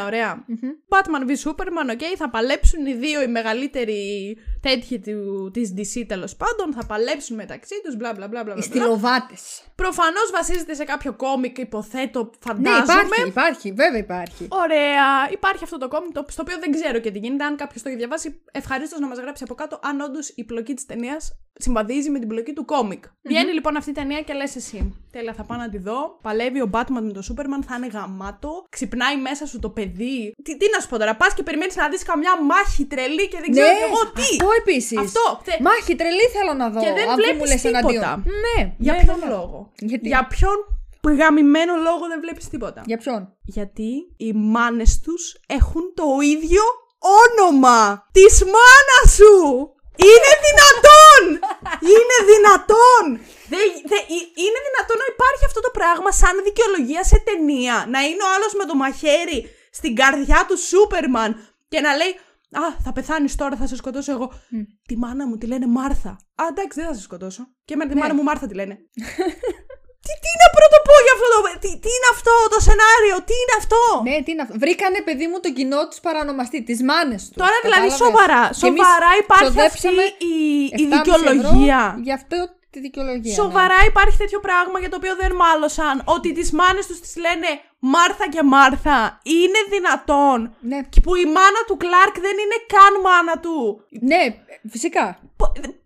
[0.93, 3.97] Batman v Superman, ok, θα παλέψουν οι δύο οι μεγαλύτεροι
[4.61, 4.99] τέτοιοι
[5.53, 8.55] της DC τέλος πάντων, θα παλέψουν μεταξύ τους, μπλα μπλα μπλα μπλα.
[8.59, 9.38] Οι
[9.75, 12.83] Προφανώς βασίζεται σε κάποιο κόμικ, υποθέτω, ναι, φαντάζομαι.
[12.93, 14.47] Ναι, υπάρχει, υπάρχει, βέβαια υπάρχει.
[14.49, 17.45] Ωραία, υπάρχει αυτό το κόμικ, στο οποίο δεν ξέρω και τι γίνεται.
[17.45, 20.75] Αν κάποιος το έχει διαβάσει, ευχαρίστως να μας γράψει από κάτω αν όντως η πλοκή
[20.75, 21.17] της ταινίας
[21.55, 24.91] συμβαδίζει με την πλοκή του κομικ mm Βγαίνει λοιπόν αυτή η ταινία και λες εσύ.
[25.16, 26.00] Τέλα θα πάω να τη δω.
[26.26, 28.50] Παλεύει ο Batman με τον Σούπερμαν, θα είναι γαμάτο.
[28.76, 30.16] Ξυπνάει μέσα σου το παιδί.
[30.44, 33.38] Τι, τι να σου πω τώρα, πας και περιμένεις να δεις καμιά μάχη τρελή και
[33.42, 34.22] δεν ξέρω ναι, εγώ τι.
[34.22, 34.96] Αυτό επίσης.
[35.07, 35.26] Αυτό.
[35.68, 36.81] Μάχη τρελή θέλω να δω.
[36.81, 38.11] Και δεν βλέπει τίποτα.
[38.44, 39.33] Ναι, για ναι, ποιον ναι, ναι.
[39.33, 39.70] λόγο.
[39.78, 40.07] Γιατί?
[40.09, 40.57] Για ποιον
[41.18, 42.83] γαμημένο λόγο δεν βλέπεις τίποτα.
[42.87, 43.20] Για ποιον.
[43.44, 45.14] Γιατί οι μάνες τους
[45.59, 46.62] έχουν το ίδιο
[47.24, 48.24] όνομα της
[48.55, 49.33] μάνας σου!
[49.96, 50.91] Είναι δυνατό!
[51.92, 53.05] είναι δυνατόν!
[54.44, 57.85] είναι δυνατόν να υπάρχει αυτό το πράγμα σαν δικαιολογία σε ταινία.
[57.88, 59.38] Να είναι ο άλλος με το μαχαίρι
[59.72, 62.12] στην καρδιά του Σούπερμαν και να λέει
[62.64, 64.33] Α, θα πεθάνεις τώρα, θα σε σκοτώσω εγώ.
[64.33, 64.57] Mm.
[64.88, 66.11] Τη μάνα μου τη λένε Μάρθα.
[66.35, 67.46] Α, εντάξει, δεν θα σε σκοτώσω.
[67.64, 68.01] Και με τη ναι.
[68.01, 68.79] μάνα μου Μάρθα τη λένε.
[70.07, 71.38] Τι, τι να πρώτο πω για αυτό το.
[71.65, 73.81] Τι, τι είναι αυτό το σενάριο, τι είναι αυτό.
[74.09, 74.53] Ναι, τι είναι αυτό.
[74.65, 77.38] Βρήκανε παιδί μου τον κοινό τους παρανομαστή, τις μάνες τους.
[77.45, 78.43] Τώρα δηλαδή σοβαρά.
[78.65, 80.37] Σοβαρά υπάρχει αυτή η,
[80.83, 81.81] η δικαιολογία.
[82.09, 82.37] Γι' αυτό
[82.73, 83.35] τη δικαιολογία.
[83.41, 83.91] Σοβαρά ναι.
[83.93, 85.95] υπάρχει τέτοιο πράγμα για το οποίο δεν μάλωσαν.
[86.15, 86.35] Ότι ναι.
[86.38, 87.51] τις μάνες τους τις λένε
[87.85, 90.79] Μάρθα και Μάρθα, είναι δυνατόν ναι.
[91.03, 93.85] που η μάνα του Κλάρκ δεν είναι καν μάνα του.
[93.88, 94.23] Ναι,
[94.71, 95.21] φυσικά.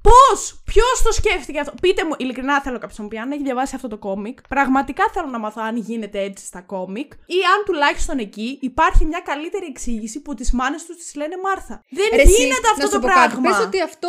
[0.03, 0.27] Πώς,
[0.65, 1.73] ποιος το σκέφτηκε αυτό.
[1.81, 4.39] Πείτε μου, ειλικρινά θέλω κάποιος να μου πει αν έχει διαβάσει αυτό το κόμικ.
[4.49, 9.21] Πραγματικά θέλω να μάθω αν γίνεται έτσι στα κόμικ ή αν τουλάχιστον εκεί υπάρχει μια
[9.25, 11.83] καλύτερη εξήγηση που τις μάνες τους τις λένε Μάρθα.
[11.91, 13.51] Δεν Ρε γίνεται αυτό το πράγμα.
[13.51, 14.09] Πες ότι αυτό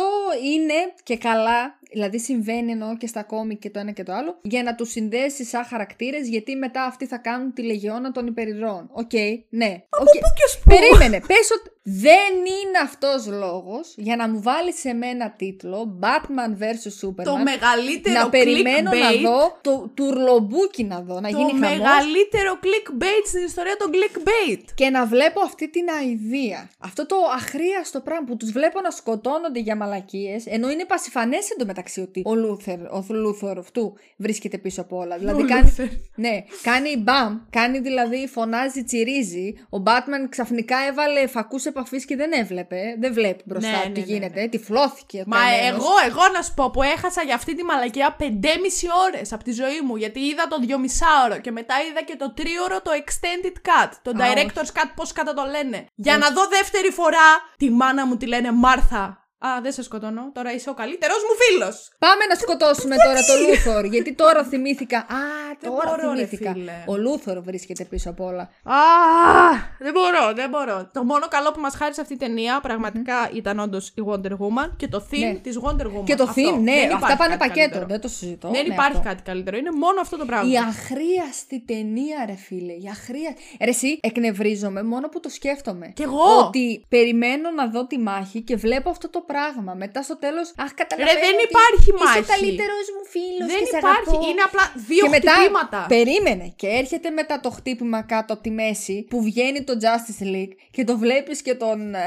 [0.52, 4.38] είναι και καλά, δηλαδή συμβαίνει εννοώ και στα κόμικ και το ένα και το άλλο,
[4.42, 8.82] για να τους συνδέσεις σαν χαρακτήρες, γιατί μετά αυτοί θα κάνουν τη αιγαιώνα των υπερηρών.
[8.92, 9.70] Οκ, okay, ναι.
[9.88, 10.20] Από okay.
[10.22, 10.68] πού και ως πού.
[10.74, 11.18] Περίμενε.
[11.26, 11.70] Πες ότι.
[11.90, 17.24] Δεν είναι αυτός λόγος για να μου βάλεις σε μένα τίτλο Batman vs Superman.
[17.24, 21.58] Το μεγαλύτερο Να περιμένω clickbait, να δω το τουρλομπούκι να δω, να το γίνει χαμός.
[21.78, 24.60] μεγαλύτερο clickbait στην ιστορία των clickbait.
[24.74, 26.70] Και να βλέπω αυτή την αηδία.
[26.78, 32.00] Αυτό το αχρίαστο πράγμα που τους βλέπω να σκοτώνονται για μαλακίες, ενώ είναι πασιφανές εντωμεταξύ
[32.00, 35.18] ότι ο Λούθερ, ο Λούθερ αυτού βρίσκεται πίσω από όλα.
[35.18, 35.72] Δηλαδή ο κάνει,
[36.16, 39.54] ναι, κάνει μπαμ, κάνει δηλαδή φωνάζει, τσιρίζει.
[39.58, 42.80] Ο Batman ξαφνικά έβαλε φακούς επαφής και δεν έβλεπε.
[43.00, 44.40] Δεν βλέπει μπροστά ναι, τι ναι, ναι, γίνεται.
[44.40, 45.24] Ναι, Τυφλώθηκε.
[45.26, 45.36] Μα
[45.72, 48.26] εγώ, εγώ να σου πω που έχασα για αυτή τη μαλακία 5,5
[49.06, 49.96] ώρε από τη ζωή μου.
[49.96, 50.56] Γιατί είδα το
[51.30, 53.92] 2,5ωρο και μετά είδα και το 3ωρο το extended cut.
[54.02, 55.86] Το director's cut, πώς κατά το λένε.
[55.94, 59.17] Για να δω δεύτερη φορά τη μάνα μου τη λένε Μάρθα.
[59.46, 60.30] Α, δεν σε σκοτώνω.
[60.34, 61.74] Τώρα είσαι ο καλύτερος μου φίλος.
[61.98, 63.84] Πάμε να σκοτώσουμε τώρα το Λούθορ.
[63.84, 64.98] γιατί τώρα θυμήθηκα.
[64.98, 65.06] Α,
[65.64, 66.56] τώρα θυμήθηκα.
[66.86, 68.42] ο Λούθορ βρίσκεται πίσω από όλα.
[68.64, 68.76] Α,
[69.78, 70.90] δεν μπορώ, δεν μπορώ.
[70.92, 74.70] Το μόνο καλό που μας χάρισε αυτή η ταινία πραγματικά ήταν όντως η Wonder Woman
[74.76, 75.34] και το theme ναι.
[75.38, 76.04] της Wonder Woman.
[76.04, 76.56] Και το αυτό.
[76.60, 77.54] ναι, δεν αυτά πάνε πακέτο.
[77.58, 77.86] Καλύτερο.
[77.86, 78.48] Δεν το συζητώ.
[78.50, 79.56] Δεν ναι, υπάρχει κάτι καλύτερο.
[79.56, 80.50] Είναι μόνο αυτό το πράγμα.
[80.50, 82.72] Η αχρίαστη ταινία, ρε φίλε.
[82.72, 83.34] Η αχρία...
[83.62, 85.92] Ρε, εσύ εκνευρίζομαι μόνο που το σκέφτομαι.
[85.94, 86.38] Κι εγώ.
[86.46, 89.72] Ότι περιμένω να δω τη μάχη και βλέπω αυτό το πράγμα.
[89.84, 91.14] Μετά στο τέλος, Αχ, καταλαβαίνω.
[91.20, 92.18] Ρε, δεν υπάρχει είσαι μάχη.
[92.20, 93.42] Είσαι ο καλύτερος μου φίλος.
[93.52, 94.16] Δεν υπάρχει.
[94.30, 95.78] είναι απλά δύο και χτυπήματα.
[95.80, 96.46] Μετά, περίμενε.
[96.60, 100.82] Και έρχεται μετά το χτύπημα κάτω από τη μέση που βγαίνει το Justice League και
[100.88, 101.78] το βλέπεις και τον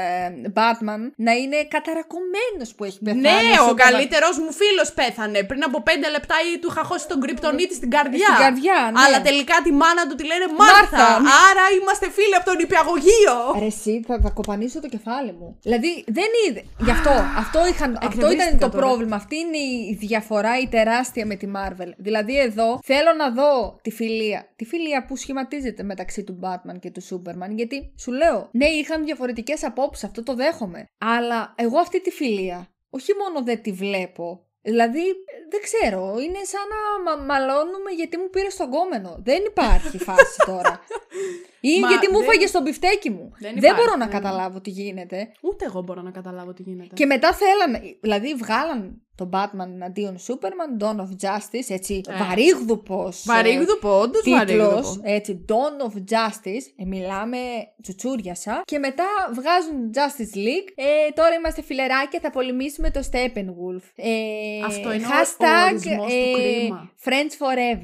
[0.58, 3.48] Batman να είναι καταρακωμένος που έχει ναι, πεθάνει.
[3.50, 5.38] Ναι, ο καλύτερος μου φίλος πέθανε.
[5.50, 8.28] Πριν από πέντε λεπτά ή του είχα χώσει τον κρυπτονίτη στην καρδιά.
[8.30, 8.98] Στην καρδιά, ναι.
[9.04, 11.06] Αλλά τελικά τη μάνα του τη λένε Μάρθα.
[11.48, 13.36] Άρα είμαστε φίλοι από τον υπηαγωγείο.
[13.64, 15.48] Ρε, εσύ θα, θα κοπανίσω το κεφάλι μου.
[15.66, 16.62] Δηλαδή δεν είδε.
[16.86, 19.16] Γι' αυτό αυτό, είχαν, αυτό ήταν το πρόβλημα.
[19.16, 21.90] Αυτή είναι η διαφορά η τεράστια με τη Marvel.
[21.96, 24.48] Δηλαδή εδώ θέλω να δω τη φιλία.
[24.56, 27.48] Τη φιλία που σχηματίζεται μεταξύ του Batman και του Superman.
[27.48, 30.86] Γιατί σου λέω, ναι, είχαν διαφορετικές απόψεις, αυτό το δέχομαι.
[30.98, 35.02] Αλλά εγώ αυτή τη φιλία όχι μόνο δεν τη βλέπω, Δηλαδή,
[35.50, 36.66] δεν ξέρω, είναι σαν
[37.04, 39.14] να μαλώνουμε γιατί μου πήρε τον κόμενο.
[39.22, 40.80] Δεν υπάρχει φάση τώρα.
[41.64, 42.26] Ή γιατί μου δεν...
[42.28, 43.30] φάγες το μπιφτέκι μου.
[43.58, 45.28] Δεν, μπορώ να καταλάβω τι γίνεται.
[45.42, 46.94] Ούτε εγώ μπορώ να καταλάβω τι γίνεται.
[46.94, 52.12] Και μετά θέλανε, δηλαδή βγάλαν τον Batman εναντίον Superman, Dawn of Justice, έτσι, ε.
[52.12, 53.12] ε βαρύγδουπο.
[53.24, 54.80] Βαρύγδουπο, όντω βαρύγδουπο.
[55.02, 57.38] Έτσι, Dawn of Justice, ε, μιλάμε
[57.82, 58.60] τσουτσούριασα.
[58.64, 59.04] Και μετά
[59.34, 60.68] βγάζουν Justice League.
[60.74, 60.84] Ε,
[61.14, 63.82] τώρα είμαστε φιλεράκια, θα πολεμήσουμε το Steppenwolf.
[63.94, 64.10] Ε,
[64.66, 66.90] Αυτό είναι hashtag, ο ορισμός ε, του κρίμα.
[67.04, 67.34] Friends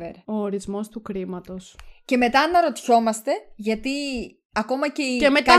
[0.07, 0.13] Forever.
[0.25, 1.57] Ο ορισμός του κρίματος.
[2.09, 3.91] Και μετά αναρωτιόμαστε γιατί
[4.53, 5.55] ακόμα και οι και μετά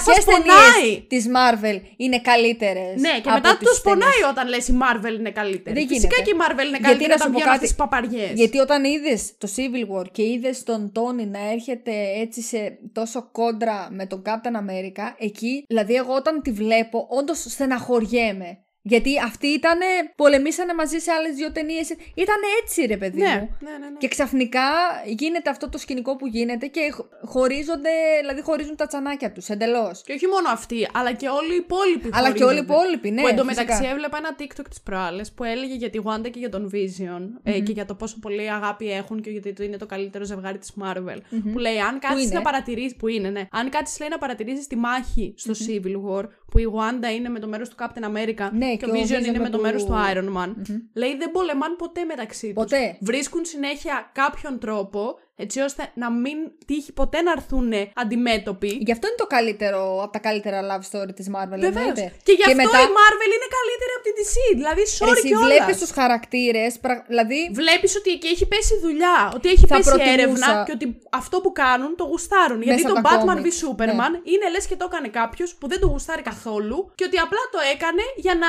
[1.08, 3.02] της Marvel είναι καλύτερες.
[3.02, 5.80] Ναι, και μετά τους πονάει όταν λες η Marvel είναι καλύτερη.
[5.80, 8.32] Δεν Φυσικά και η Marvel είναι καλύτερη γιατί όταν βγαίνουν παπαριές.
[8.34, 13.30] Γιατί όταν είδες το Civil War και είδες τον Τόνι να έρχεται έτσι σε τόσο
[13.32, 18.64] κόντρα με τον Captain America, εκεί, δηλαδή εγώ όταν τη βλέπω, όντως στεναχωριέμαι.
[18.90, 19.86] Γιατί αυτοί ήτανε,
[20.16, 21.84] πολεμήσανε μαζί σε άλλες δύο ταινίες.
[22.24, 23.56] Ήταν έτσι, ρε παιδί ναι, μου.
[23.66, 23.98] Ναι, ναι, ναι.
[23.98, 24.68] Και ξαφνικά
[25.06, 26.82] γίνεται αυτό το σκηνικό που γίνεται και
[27.26, 29.96] χωρίζονται, δηλαδή χωρίζουν τα τσανάκια τους εντελώς.
[30.06, 32.10] Και όχι μόνο αυτοί, αλλά και όλοι οι υπόλοιποι.
[32.14, 33.22] Αλλά και όλοι οι υπόλοιποι, ναι.
[33.22, 36.72] Που εντωμεταξύ έβλεπα ένα TikTok της προάλλες που έλεγε για τη Wanda και για τον
[36.74, 40.58] Vision ε, και για το πόσο πολύ αγάπη έχουν και γιατί είναι το καλύτερο ζευγάρι
[40.58, 41.18] της Marvel.
[41.52, 42.94] Που λέει, αν κάτσει να παρατηρήσεις.
[42.98, 43.48] Που είναι, ναι.
[43.52, 47.30] Αν κάτσεις, λέει, να παρατηρήσεις τη μάχη στο mm Civil War, που η Wanda είναι
[47.30, 49.64] με το μέρος του Captain America ναι, και, και ο Vision είναι με το, το
[49.64, 50.52] μέρος του Iron Man.
[50.94, 52.66] Λέει δεν πολεμάν ποτέ μεταξύ τους.
[53.02, 56.38] Βρίσκουν συνέχεια κάποιον τρόπο έτσι ώστε να μην
[56.70, 57.70] τύχει ποτέ να έρθουν
[58.04, 58.72] αντιμέτωποι.
[58.88, 61.60] Γι' αυτό είναι το καλύτερο από τα καλύτερα love story της Marvel.
[61.70, 61.92] Βεβαίως.
[62.28, 64.36] Και γι' αυτό η Marvel είναι καλύτερη από την DC.
[64.60, 65.48] Δηλαδή, sorry και όλα.
[65.50, 66.64] Βλέπεις τους χαρακτήρες.
[67.12, 67.40] Δηλαδή...
[67.62, 70.14] Βλέπεις ότι εκεί έχει πέσει δουλειά, ότι έχει πέσει προτιμούσα...
[70.18, 70.86] έρευνα και ότι
[71.22, 72.60] αυτό που κάνουν το γουστάρουν.
[72.68, 73.56] γιατί το Batman comics.
[73.56, 74.22] v Superman ναι.
[74.32, 77.60] είναι λες και το έκανε κάποιος που δεν το γουστάρει καθόλου και ότι απλά το
[77.74, 78.48] έκανε για να.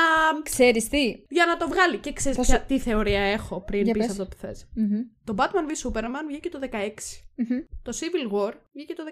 [0.51, 1.03] Ξέρεις τι.
[1.37, 1.95] Για να το βγάλει.
[2.05, 2.35] Και ξέρεις
[2.69, 4.51] τι θεωρία έχω πριν πει αυτό που θες.
[5.35, 6.67] Το Batman v Superman βγήκε το 16.
[7.83, 9.09] Το Civil War βγήκε το 16.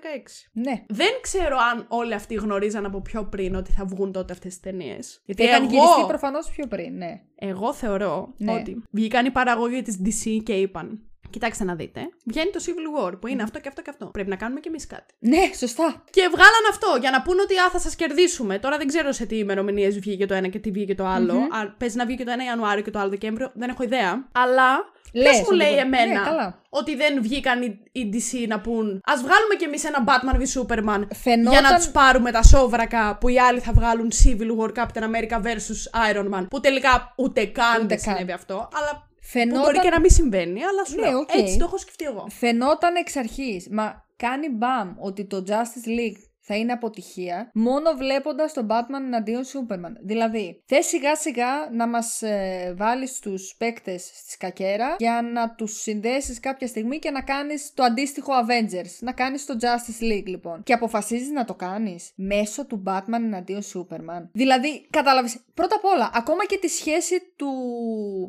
[0.54, 0.86] Ναι.
[0.88, 4.60] Δεν ξέρω αν όλοι αυτοί γνωρίζαν από πιο πριν ότι θα βγουν τότε αυτές τις
[4.60, 4.98] ταινίες.
[5.26, 5.72] Γιατί είχαν εγώ...
[5.72, 7.12] γυριστεί προφανώς πιο πριν, ναι.
[7.36, 8.54] Εγώ θεωρώ ναι.
[8.54, 11.04] ότι βγήκαν οι παραγωγοί της DC και είπαν.
[11.30, 12.02] Κοιτάξτε να δείτε.
[12.26, 13.46] Βγαίνει το Civil War που είναι mm.
[13.46, 14.06] αυτό και αυτό και αυτό.
[14.06, 15.14] Πρέπει να κάνουμε κι εμείς κάτι.
[15.20, 16.04] Ναι, σωστά.
[16.10, 18.60] Και βγάλαν αυτό για να πούνε ότι α, θα σας κερδίσουμε.
[18.60, 21.34] Τώρα δεν ξέρω σε τι ημερομηνίες βγήκε το ένα και τι βγήκε το άλλο.
[21.36, 21.90] Mm-hmm.
[21.96, 23.52] να βγει και το ένα Ιανουάριο και το άλλο Δεκέμβριο.
[23.54, 24.28] Δεν έχω ιδέα.
[24.34, 29.56] Αλλά Ποιος μου λέει εμένα ναι, ότι δεν βγήκαν οι, DC να πούν Ας βγάλουμε
[29.58, 31.08] κι εμείς ένα Batman v Superman
[31.52, 35.42] για να τους πάρουμε τα σόβρακα που οι άλλοι θα βγάλουν Civil War Captain America
[35.46, 36.46] vs Iron Man.
[36.50, 39.60] Που τελικά ούτε καν δεν συνέβη αυτό, αλλά Φαινόταν...
[39.60, 41.20] Που μπορεί και να μην συμβαίνει, αλλά σου ναι, λέω.
[41.20, 41.40] okay.
[41.40, 42.28] Έτσι το έχω σκεφτεί εγώ.
[42.40, 43.68] Φαινόταν εξ αρχής.
[43.72, 46.18] Μα κάνει μπαμ ότι το Justice League
[46.52, 49.94] θα είναι αποτυχία μόνο βλέποντας τον Batman εναντίον Superman.
[50.02, 55.68] Δηλαδή, θες σιγά σιγά να μας ε, βάλεις τους παίκτες στη σκακέρα για να τους
[55.68, 58.98] συνδέσεις κάποια στιγμή και να κάνεις το αντίστοιχο Avengers.
[59.00, 60.64] Να κάνεις το Justice League, λοιπόν.
[60.64, 64.28] Και αποφασίζεις να το κάνεις μέσω του Batman εναντίον Superman.
[64.32, 65.30] Δηλαδή, κατάλαβες.
[65.54, 67.50] Πρώτα απ' όλα, ακόμα και τη σχέση του.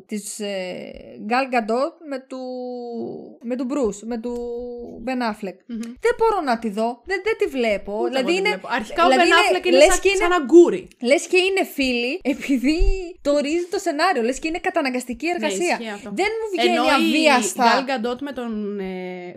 [0.07, 0.89] τη ε,
[1.29, 2.37] Gal Gadot με του.
[3.43, 4.01] με του Bruce.
[4.07, 4.37] Με του
[5.05, 5.19] Ben
[6.05, 7.01] Δεν μπορώ να τη δω.
[7.05, 7.97] Δεν, δεν τη βλέπω.
[7.97, 8.61] Ούτε δηλαδή είναι.
[8.67, 10.87] Αρχικά ο Μπενάφλεκ δηλαδή είναι, σαν, και είναι σαν αγκούρι.
[11.01, 12.77] Λες και είναι φίλοι, επειδή
[13.21, 14.21] το ορίζει το σενάριο.
[14.21, 15.77] Λες και είναι καταναγκαστική ναι, εργασία.
[16.03, 17.79] δεν μου βγαίνει Ενώ αβίαστα.
[17.79, 19.33] Η Gal με τον ε,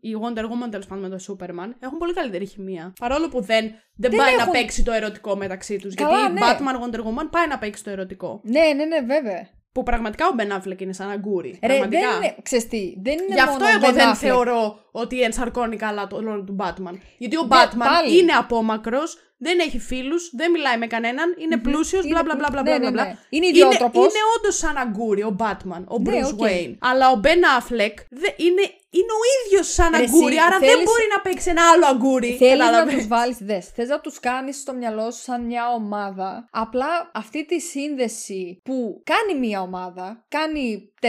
[0.00, 2.92] η Wonder Woman τέλος πάντων με τον Superman, έχουν πολύ καλύτερη χημεία.
[3.00, 3.62] Παρόλο που δεν,
[3.96, 5.88] δεν, δεν πάει να παίξει το ερωτικό μεταξύ τους.
[5.88, 6.02] Γιατί
[6.32, 6.40] ναι.
[6.42, 8.40] Batman Wonder Woman πάει να παίξει το ερωτικό.
[8.44, 9.48] Ναι, ναι, ναι, βέβαια.
[9.76, 11.58] Που πραγματικά ο Μπενάφλεκ είναι σαν αγκούρι.
[11.62, 12.36] Ρε, δεν είναι.
[12.42, 16.56] Ξέρεις τι, δεν είναι Γι' αυτό εγώ δεν θεωρώ ότι ενσαρκώνει καλά το ρόλο του
[16.60, 16.94] Batman.
[17.18, 18.18] Γιατί ο Batman πάλι.
[18.18, 18.98] είναι απόμακρος,
[19.38, 21.62] δεν έχει φίλους, δεν μιλάει με κανέναν, είναι mm-hmm.
[21.62, 22.78] πλούσιο, μπλα μπλα μπλα μπλα.
[22.78, 23.18] Ναι, ναι, ναι.
[23.28, 23.98] Είναι ιδιότροπος.
[24.00, 26.74] Είναι, είναι όντως σαν αγκούρι ο Batman, ο Bruce ναι, okay.
[26.78, 27.94] Αλλά ο Ben Affleck
[28.36, 30.74] είναι είναι ο ίδιος σαν Ρε αγκούρι, εσύ, άρα θέλεις...
[30.74, 32.36] δεν μπορεί να παίξει ένα άλλο αγκούρι.
[32.36, 33.60] Θέλεις να τους βάλεις, δες.
[33.60, 36.48] Θες να τους κάνεις στο μυαλό σου σαν μια ομάδα.
[36.50, 41.06] Απλά αυτή τη σύνδεση που κάνει μια ομάδα, κάνει 4-5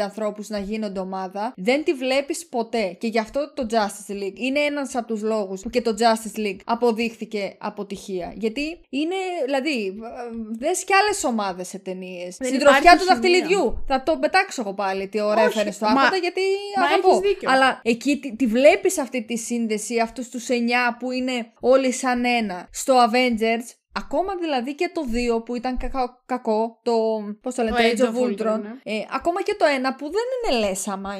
[0.00, 2.82] ανθρώπους να γίνονται ομάδα, δεν τη βλέπεις ποτέ.
[2.84, 6.38] Και γι' αυτό το Justice League είναι ένας από τους λόγους που και το Justice
[6.40, 8.32] League αποδείχθηκε αποτυχία.
[8.36, 9.14] Γιατί είναι,
[9.44, 9.98] δηλαδή,
[10.58, 12.30] δες και άλλες ομάδες σε ταινίες.
[12.30, 13.84] Συντροφιά του δαχτυλιδιού.
[13.86, 16.40] Θα το πετάξω εγώ πάλι τι ωραία φέρνει στο άγχο, γιατί
[16.84, 17.12] αγαπώ.
[17.44, 20.50] Αλλά εκεί τη, τη βλέπεις αυτή τη σύνδεση, αυτούς τους 9
[20.98, 22.68] που είναι όλοι σαν ένα.
[22.72, 23.64] Στο Avengers,
[23.96, 25.02] Ακόμα δηλαδή και το
[25.38, 26.92] 2 που ήταν κακό, κακό το.
[27.42, 28.60] Πώς το λένε, το Age of Ultron.
[28.60, 28.74] Ναι.
[28.82, 30.66] Ε, ακόμα και το 1 που δεν είναι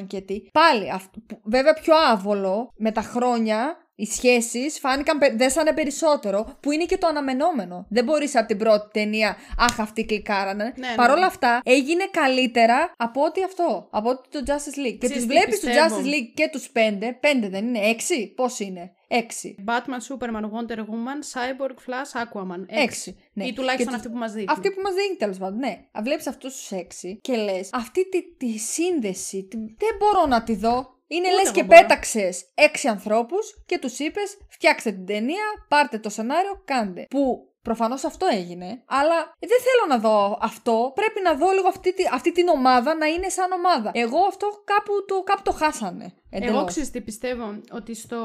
[0.09, 1.03] λε τι Πάλι, αυ,
[1.43, 7.07] βέβαια πιο άβολο με τα χρόνια, οι σχέσεις φάνηκαν, δέσανε περισσότερο, που είναι και το
[7.07, 7.85] αναμενόμενο.
[7.89, 10.63] Δεν μπορείς από την πρώτη ταινία, Αχ, αυτοί κλικάρανε.
[10.63, 10.95] Ναι, ναι.
[10.95, 13.87] Παρ' όλα αυτά, έγινε καλύτερα από ό,τι αυτό.
[13.91, 14.97] Από ό,τι το Justice League.
[14.99, 17.17] Και του βλέπει το Justice League και τους πέντε.
[17.19, 18.33] Πέντε δεν είναι, έξι.
[18.35, 18.91] Πώς είναι.
[19.07, 19.55] έξι.
[19.67, 22.63] Batman, Superman, Wonder Woman, Cyborg, Flash, Aquaman.
[22.67, 23.17] έξι.
[23.33, 23.45] ναι.
[23.45, 24.45] Ή τουλάχιστον αυτή που μας δείχνει.
[24.47, 25.83] Αυτή που μας δείχνει τέλος πάντων, ναι.
[26.03, 30.93] Βλέπεις αυτούς τους έξι και λες αυτή τη, τη σύνδεση, δεν μπορώ να τη δω.
[31.07, 33.35] Είναι λε και πέταξες έξι ανθρώπους
[33.65, 37.05] και τους είπες: Φτιάξτε την ταινία, πάρτε το σενάριο, κάντε.
[37.09, 40.91] Που προφανώς αυτό έγινε, αλλά δεν θέλω να δω αυτό.
[40.95, 43.91] Πρέπει να δω λίγο αυτή, αυτή την ομάδα να είναι σαν ομάδα.
[43.93, 46.13] Εγώ αυτό κάπου το, κάπου το χάσανε.
[46.29, 46.55] Εντελώς.
[46.55, 48.17] Εγώ ξέρω τι πιστεύω, ότι στο,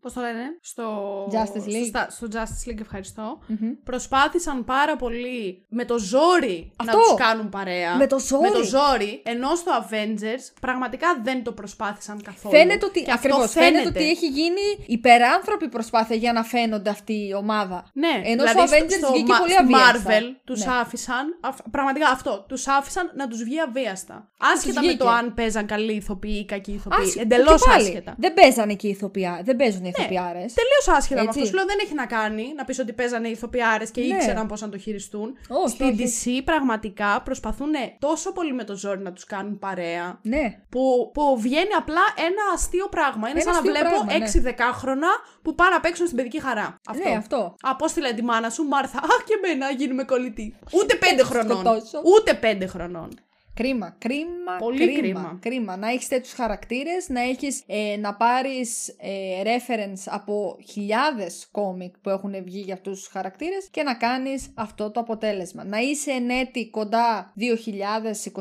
[0.00, 0.84] Πώς το λένε, στο
[1.26, 3.38] Justice League, στο, στο Justice League ευχαριστω
[3.84, 7.96] προσπάθησαν πάρα πολύ με το ζόρι να τους κάνουν παρέα.
[7.96, 8.42] Με το ζόρι.
[8.42, 12.54] Με το ζόρι, ενώ στο Avengers πραγματικά δεν το προσπάθησαν καθόλου.
[12.56, 13.12] Φαίνεται ότι, και
[13.50, 13.88] φαίνεται.
[13.88, 17.90] ότι έχει γίνει υπεράνθρωπη προσπάθεια για να φαίνονται αυτή η ομάδα.
[17.92, 19.92] Ναι, ενώ δηλαδή στο Avengers στο βγήκε πολύ αβίαστα.
[19.92, 20.64] Marvel Τους ναι.
[20.80, 21.26] άφησαν,
[21.70, 24.30] πραγματικά αυτό, τους άφησαν να τους βγει αβίαστα.
[24.54, 28.14] Άσχετα με το αν παίζαν καλή ηθοποιοί ή κακή ηθοποιοί εντελώ άσχετα.
[28.18, 28.98] Δεν παίζανε και οι
[29.44, 30.38] Δεν παίζουν οι ηθοποιάρε.
[30.38, 31.24] Ναι, Τελείως άσχετα Έτσι.
[31.24, 31.44] με αυτό.
[31.44, 34.06] Σου λέω δεν έχει να κάνει να πεις ότι παίζανε οι ηθοποιάρες και ναι.
[34.14, 35.36] ήξεραν πώς να το χειριστούν.
[35.64, 40.18] Όχι, Στην DC πραγματικά προσπαθούν τόσο πολύ με το ζόρι να τους κάνουν παρέα.
[40.22, 40.44] Ναι.
[40.68, 43.28] Που, που βγαίνει απλά ένα αστείο πράγμα.
[43.28, 45.16] Είναι σαν να βλέπω 6-10χρονα ναι.
[45.42, 46.66] που πάνε να παίξουν στην παιδική χαρά.
[46.90, 47.08] Ναι, αυτό.
[47.10, 47.54] Ναι, αυτό.
[47.60, 48.98] Απόστειλε τη μάνα σου, Μάρθα.
[48.98, 50.56] Αχ και εμένα γίνουμε κολλητή.
[50.72, 51.66] Ούτε πέντε χρονών.
[52.18, 53.08] Ούτε πέντε χρονών.
[53.58, 55.76] Κρίμα, κρίμα, Πολύ κρίμα, κρίμα.
[55.76, 62.10] Να έχεις τέτοιους χαρακτήρες, να, έχεις, ε, να πάρεις ε, reference από χιλιάδες κόμικ που
[62.10, 65.64] έχουν βγει για αυτούς τους χαρακτήρες και να κάνεις αυτό το αποτέλεσμα.
[65.64, 68.36] Να είσαι έτη κοντά 2021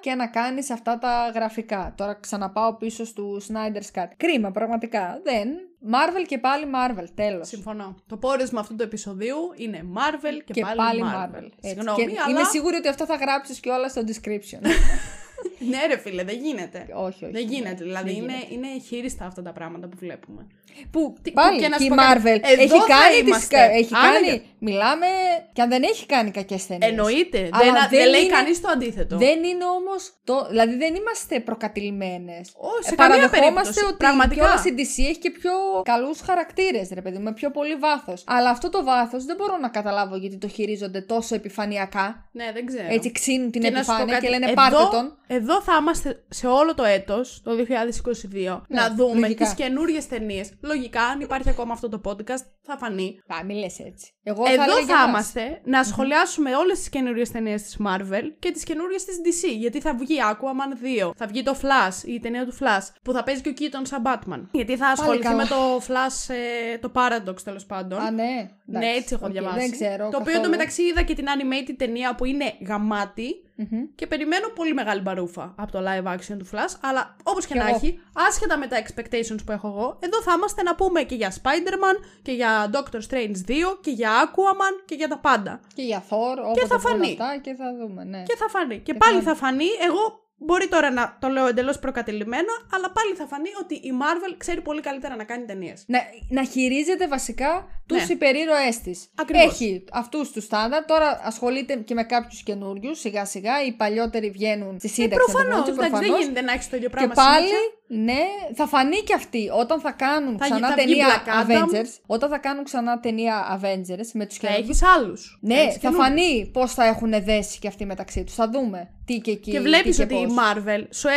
[0.00, 1.94] και να κάνεις αυτά τα γραφικά.
[1.96, 4.08] Τώρα ξαναπάω πίσω στους Snyder's Cut.
[4.16, 5.20] Κρίμα, πραγματικά.
[5.24, 5.48] Δεν,
[5.84, 7.48] Marvel και πάλι Marvel, Τέλος.
[7.48, 7.96] Συμφωνώ.
[8.08, 11.40] Το πόρισμα αυτού του επεισοδίου είναι Marvel και, και πάλι, πάλι Marvel.
[11.40, 11.48] Marvel.
[11.60, 12.26] Συγγνώμη, αλλά...
[12.30, 14.64] Είμαι σίγουρη ότι αυτό θα γράψεις και όλα στο description.
[15.68, 16.86] ναι, ρε φίλε, δεν γίνεται.
[16.94, 17.32] Όχι, όχι.
[17.32, 17.52] Δεν ναι.
[17.54, 17.84] γίνεται.
[17.84, 20.46] Δηλαδή είναι, είναι χείριστα αυτά τα πράγματα που βλέπουμε.
[20.90, 23.22] Που, πάλι και, η Marvel έχει κάνει.
[23.30, 25.06] Τις, έχει κάνει μιλάμε.
[25.52, 26.88] Και αν δεν έχει κάνει κακές ταινίες.
[26.88, 27.38] Εννοείται.
[27.40, 29.16] δεν, δεν, λέει κανείς το αντίθετο.
[29.16, 30.40] Δεν είναι όμως.
[30.48, 32.34] Δηλαδή δεν είμαστε προκατηλημένες.
[32.78, 34.62] Όχι, ε, Παραδεχόμαστε ότι πραγματικά.
[34.64, 35.50] η DC έχει και πιο
[35.84, 38.14] καλούς χαρακτήρες, ρε παιδί με πιο πολύ βάθος.
[38.26, 42.28] Αλλά αυτό το βάθος δεν μπορώ να καταλάβω γιατί το χειρίζονται τόσο επιφανειακά.
[42.32, 42.86] Ναι, δεν ξέρω.
[42.90, 45.14] Έτσι ξύνουν την επιφάνεια και λένε πάρτε τον
[45.50, 50.44] εδώ θα είμαστε σε όλο το έτος, το 2022, ναι, να δούμε τις καινούριες ταινίες.
[50.62, 53.18] Λογικά, αν υπάρχει ακόμα αυτό το podcast, θα φανεί.
[53.26, 54.12] Πάμε, λες έτσι.
[54.22, 58.64] Εγώ θα εδώ θα είμαστε να σχολιάσουμε όλες τις καινούριες ταινίες της Marvel και τις
[58.64, 62.56] καινούριες της DC, γιατί θα βγει Aquaman 2, θα βγει το Flash, η ταινία του
[62.60, 64.46] Flash, που θα παίζει και ο Keaton σαν Batman.
[64.52, 66.34] Γιατί θα ασχοληθεί με το Flash,
[66.74, 67.98] ε, το Paradox τέλος πάντων.
[67.98, 68.48] Α, ναι.
[68.66, 69.58] ναι, έτσι έχω okay, διαβάσει.
[69.58, 70.50] Δεν ξέρω, το οποίο το
[70.88, 73.34] είδα και την animated ταινία που είναι γαμάτι.
[73.60, 73.88] Mm-hmm.
[73.94, 76.74] Και περιμένω πολύ μεγάλη μπαρούφα από το live action του Flash.
[76.80, 80.62] Αλλά όπως και, να έχει, άσχετα με τα expectations που έχω εγώ, εδώ θα είμαστε
[80.62, 85.08] να πούμε και για Spider-Man και για Doctor Strange 2 και για Aquaman και για
[85.08, 85.60] τα πάντα.
[85.74, 87.06] Και για Thor, και θα φανεί.
[87.08, 88.22] Αυτά, και θα δούμε, ναι.
[88.22, 88.78] Και θα φανεί.
[88.80, 89.22] Και, πάλι θα...
[89.22, 89.66] θα φανεί.
[89.88, 94.34] Εγώ Μπορεί τώρα να το λέω εντελώς προκατελημένο, αλλά πάλι θα φανεί ότι η Marvel
[94.38, 95.74] ξέρει πολύ καλύτερα να κάνει ταινίες.
[95.86, 98.06] Να, να χειρίζεται βασικά τους ναι.
[98.08, 98.90] υπερήρωές της.
[99.32, 103.64] Έχει αυτούς τους στάνταρ, τώρα ασχολείται και με κάποιους καινούριους σιγά σιγά.
[103.66, 105.26] Οι παλιότεροι βγαίνουν στη ε, σύνταξη.
[105.30, 106.00] Ε, Προφανώ.
[106.00, 107.14] Δεν γίνεται να έχεις το ίδιο πράγμα.
[107.14, 107.52] Και πάλι
[107.92, 108.20] ναι,
[108.54, 111.98] θα φανεί και αυτή όταν θα κάνουν θα, ξανά ταινία Avengers.
[112.06, 115.14] Όταν θα κάνουν ξανά ταινία Avengers με τους Θα έχεις άλλους.
[115.40, 118.32] Ναι, θα φανεί πώς θα έχουν δέσει και αυτοί μεταξύ τους.
[118.32, 119.50] Θα δούμε τι και εκεί.
[119.50, 121.08] Και βλέπεις ότι η Marvel σου,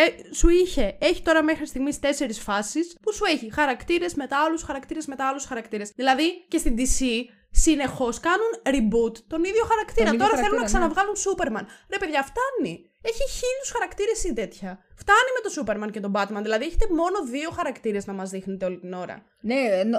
[0.50, 0.96] ε, είχε.
[1.00, 5.40] Έχει τώρα μέχρι στιγμής τέσσερις φάσεις που σου έχει χαρακτήρες μετά άλλους χαρακτήρες μετά άλλους
[5.48, 5.84] χαρακτήρες.
[5.96, 7.06] Δηλαδή και στην DC
[7.52, 10.10] συνεχώς κάνουν reboot τον ίδιο χαρακτήρα.
[10.26, 10.66] τώρα θέλουν να ναι.
[10.66, 11.66] ξαναβγάλουν Superman.
[11.92, 14.72] Ρε παιδιά, φτάνει έχει χίλιους χαρακτήρες ή τέτοια.
[15.02, 18.64] Φτάνει με το Σούπερμαν και τον Batman, Δηλαδή, έχετε μόνο δύο χαρακτήρες να μας δείχνετε
[18.66, 19.16] όλη την ώρα.
[19.50, 19.98] Ναι, ε, νο...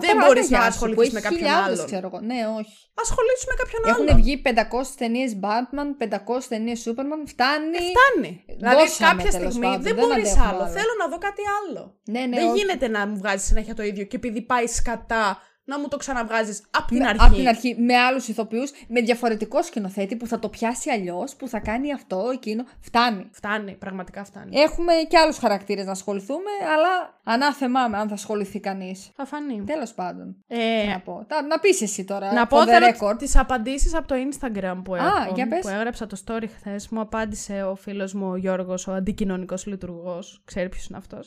[0.00, 1.86] δεν μπορεί να ασχοληθεί με κάποιον άλλον.
[1.90, 2.20] Ξέρω εγώ.
[2.30, 2.74] Ναι, όχι.
[3.04, 4.06] Ασχολήσου με κάποιον άλλον.
[4.08, 7.20] Έχουν βγει 500 ταινίε Batman, 500 ταινίε Superman.
[7.34, 7.76] Φτάνει.
[7.82, 8.30] Ε, φτάνει.
[8.58, 10.64] Δηλαδή, κάποια στιγμή πάντων, δεν, δεν μπορείς άλλο.
[10.78, 11.82] Θέλω να δω κάτι άλλο.
[12.10, 12.58] Ναι, ναι, δεν όχι.
[12.58, 15.24] γίνεται να μου βγάζει συνέχεια το ίδιο και επειδή πάει σκατά
[15.68, 17.24] να μου το ξαναβγάζεις από την αρχή.
[17.26, 21.48] Από την αρχή, με άλλους ηθοποιούς, με διαφορετικό σκηνοθέτη που θα το πιάσει αλλιώς, που
[21.48, 22.64] θα κάνει αυτό, εκείνο.
[22.80, 23.28] Φτάνει.
[23.32, 24.58] Φτάνει, πραγματικά φτάνει.
[24.60, 28.94] Έχουμε και άλλους χαρακτήρες να ασχοληθούμε, αλλά ανάθεμά αν θα ασχοληθεί κανείς.
[29.14, 29.62] Θα φανεί.
[29.64, 30.36] Τέλος πάντων.
[30.46, 30.84] Ε...
[30.86, 31.26] Να πω.
[31.48, 32.32] να πεις εσύ τώρα.
[32.32, 32.86] Να πω θέλω
[33.18, 36.80] τις απαντήσεις από το Instagram που, έχω, που έγραψα το story χθες.
[36.90, 40.18] Μου απάντησε ο φίλος μου ο Γιώργος, ο αντικοινωνικός λειτουργός.
[40.44, 41.18] Ξέρεις ποιος είναι αυτός.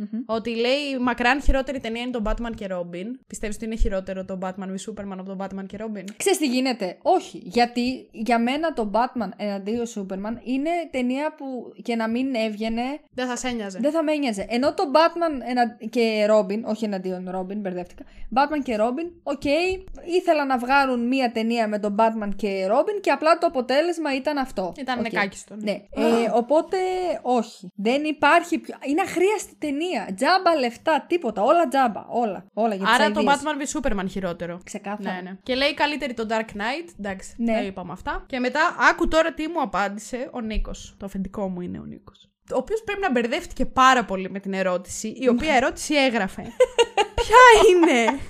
[0.00, 0.22] Mm-hmm.
[0.34, 3.06] Ότι λέει μακράν χειρότερη ταινία είναι το Batman και Robin.
[3.26, 6.04] Πιστεύεις ότι είναι χειρότερο το Batman με Superman από το Batman και Robin.
[6.16, 6.98] Ξέρεις τι γίνεται.
[7.02, 7.40] Όχι.
[7.44, 12.82] Γιατί για μένα το Batman εναντίον Superman είναι ταινία που και να μην έβγαινε.
[13.14, 14.46] Δεν θα σε Δεν θα με ένοιαζε.
[14.48, 15.54] Ενώ το Batman
[15.90, 18.02] και Robin, όχι εναντίον Robin, μπερδεύτηκα.
[18.34, 23.00] Batman και Robin, οκ, okay, ήθελα να βγάλουν μία ταινία με τον Batman και Robin
[23.00, 24.72] και απλά το αποτέλεσμα ήταν αυτό.
[24.78, 25.02] Ήταν okay.
[25.02, 25.54] νεκάκιστο.
[25.56, 25.72] Ναι.
[25.72, 25.78] ναι.
[25.94, 26.76] Ε, οπότε,
[27.22, 27.68] όχι.
[27.74, 28.74] Δεν υπάρχει πιο...
[28.84, 31.42] Είναι αχρίαστη ταινία Τζάμπα λεφτά, τίποτα.
[31.42, 32.04] Όλα τζάμπα.
[32.08, 32.44] Όλα.
[32.54, 34.60] όλα για Άρα το Batman v Superman χειρότερο.
[34.64, 35.12] Ξεκάθαρα.
[35.14, 35.36] Ναι, ναι.
[35.42, 36.88] Και λέει καλύτερη το Dark Knight.
[36.98, 37.52] Εντάξει, ναι.
[37.52, 38.22] τα είπαμε αυτά.
[38.26, 38.60] Και μετά
[38.90, 40.70] άκου τώρα τι μου απάντησε ο Νίκος.
[40.96, 42.12] Το αφεντικό μου είναι ο Νίκος.
[42.52, 45.56] Ο οποίος πρέπει να μπερδεύτηκε πάρα πολύ με την ερώτηση, η οποία ναι.
[45.56, 46.42] ερώτηση έγραφε.
[47.20, 48.18] Ποια είναι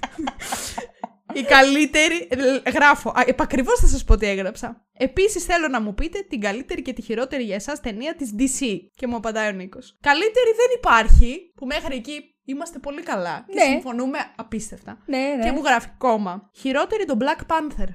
[1.34, 2.28] Η καλύτερη.
[2.64, 3.14] Ε, γράφω.
[3.26, 4.86] Επακριβώς θα σας πω τι έγραψα.
[4.96, 8.78] Επίσης θέλω να μου πείτε την καλύτερη και τη χειρότερη για εσάς ταινία της DC.
[8.94, 9.78] Και μου απαντάει ο Νίκος.
[10.00, 13.44] Καλύτερη δεν υπάρχει, που μέχρι εκεί είμαστε πολύ καλά.
[13.46, 13.60] Και ναι.
[13.64, 15.02] συμφωνούμε απίστευτα.
[15.06, 15.44] Ναι, ναι.
[15.44, 16.50] Και μου γράφει κόμμα.
[16.54, 17.88] Χειρότερη τον Black Panther.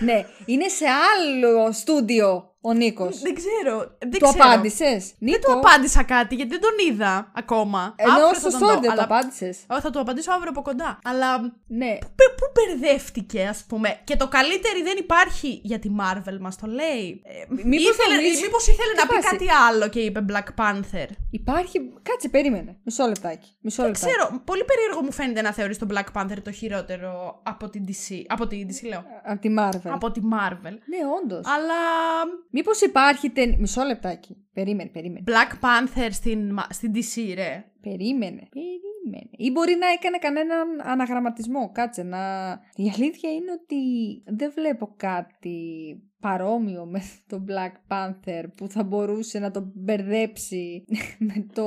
[0.00, 3.04] ναι, είναι σε άλλο στούντιο ο Νίκος.
[3.26, 3.74] Δεν ξέρω.
[4.12, 4.92] Δεν του απάντησες.
[5.18, 7.92] Δεν του απάντησα κάτι γιατί δεν τον είδα ακόμα.
[7.96, 9.54] Ενώ στο story δεν το απάντησε.
[9.82, 10.98] Θα του απαντήσω αύριο από κοντά.
[11.04, 11.40] Αλλά.
[11.66, 11.98] Ναι.
[12.38, 14.00] Πού μπερδεύτηκε, ας πούμε.
[14.04, 17.22] Και το καλύτερο δεν υπάρχει για τη Marvel, μας το λέει.
[17.24, 21.06] Ε, Μήπως ήθελε να πει κάτι άλλο και είπε Black Panther.
[21.30, 21.80] Υπάρχει.
[22.02, 22.78] Κάτσε, περίμενε.
[22.84, 23.48] Μισό λεπτάκι.
[23.62, 24.06] Μισό λεπτάκι.
[24.06, 24.42] ξέρω.
[24.44, 28.22] Πολύ περίεργο μου φαίνεται να θεωρείς τον Black Panther το χειρότερο από την DC.
[28.26, 29.04] Από την DC, λέω.
[29.24, 29.90] Από τη Marvel.
[29.94, 30.62] Από τη Marvel.
[30.72, 31.36] Ναι, όντως.
[31.56, 31.80] Αλλά
[32.56, 34.36] Μήπως υπάρχει Μισό λεπτάκι.
[34.52, 35.24] Περίμενε, περίμενε.
[35.28, 37.64] Black Panther στην, στην DC, ρε.
[37.80, 38.42] Περίμενε.
[38.50, 39.28] Περίμενε.
[39.36, 41.70] Ή μπορεί να έκανε κανέναν αναγραμματισμό.
[41.74, 42.18] Κάτσε να.
[42.74, 43.80] Η αλήθεια είναι ότι
[44.36, 45.56] δεν βλέπω κάτι
[46.28, 50.84] παρόμοιο με τον Black Panther που θα μπορούσε να το μπερδέψει
[51.28, 51.66] με, το,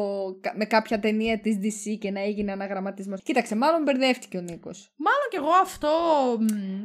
[0.56, 3.24] με κάποια ταινία της DC και να έγινε αναγραμματισμός.
[3.24, 4.92] Κοίταξε, μάλλον μπερδεύτηκε ο Νίκος.
[5.08, 5.90] Μάλλον κι εγώ αυτό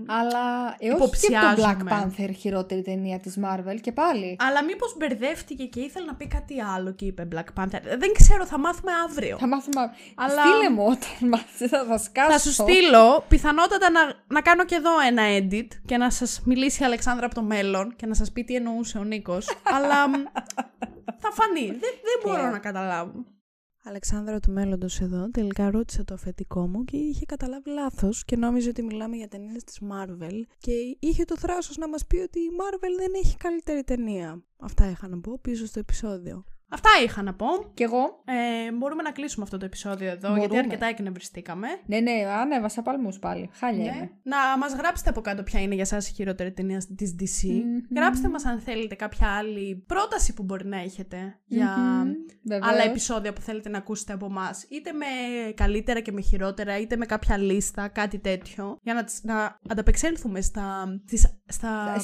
[0.07, 4.37] Αλλά ε, όχι και το Black Panther χειρότερη ταινία της Marvel και πάλι.
[4.39, 7.81] Αλλά μήπως μπερδεύτηκε και ήθελε να πει κάτι άλλο και είπε Black Panther.
[7.99, 9.37] Δεν ξέρω, θα μάθουμε αύριο.
[9.39, 9.97] Θα μάθουμε αύριο.
[10.15, 10.43] Αλλά...
[10.55, 12.31] Στείλε μου όταν μάθεις, θα, θα σκάσω.
[12.31, 16.83] Θα σου στείλω, πιθανότατα να, να κάνω και εδώ ένα edit και να σας μιλήσει
[16.83, 17.61] η Αλεξάνδρα από το μέλλον
[17.97, 19.47] και να σας πει τι εννοούσε ο Νίκος,
[19.77, 20.09] αλλά
[21.19, 21.67] θα φανεί.
[21.81, 21.81] Δεν,
[22.25, 23.25] μπορώ να καταλάβω.
[23.85, 28.69] Αλεξάνδρα του μέλλοντος εδώ τελικά ρώτησε το αφεντικό μου και είχε καταλάβει λάθος και νόμιζε
[28.69, 32.51] ότι μιλάμε για ταινίες της Marvel και είχε το θράσος να μας πει ότι η
[32.61, 34.43] Marvel δεν έχει καλύτερη ταινία.
[34.61, 36.45] Αυτά είχα να πω πίσω στο επεισόδιο.
[36.75, 37.47] Αυτά είχα να πω.
[37.75, 38.23] Κι εγώ.
[38.25, 41.67] Ε, μπορούμε να κλείσουμε αυτό το επεισόδιο εδώ, γιατί αρκετά εκνευριστήκαμε.
[41.87, 42.11] Ναι, ναι,
[42.41, 43.51] ανέβασα παλμούς πάλι.
[43.53, 43.85] Χάλια.
[43.93, 44.09] Ναι.
[44.23, 47.61] Να μας γράψετε από κάτω ποια είναι για εσά η χειρότερη ταινία της DC.
[47.97, 51.75] Γράψτε μας αν θέλετε κάποια άλλη πρόταση που μπορεί να έχετε για
[52.63, 54.51] άλλα επεισόδια που θέλετε να ακούσετε από εμάς.
[54.69, 55.05] Είτε με
[55.55, 58.79] καλύτερα και με χειρότερα, είτε με κάποια λίστα, κάτι τέτοιο.
[58.83, 59.05] Για να,
[59.35, 60.83] να ανταπεξέλθουμε στα.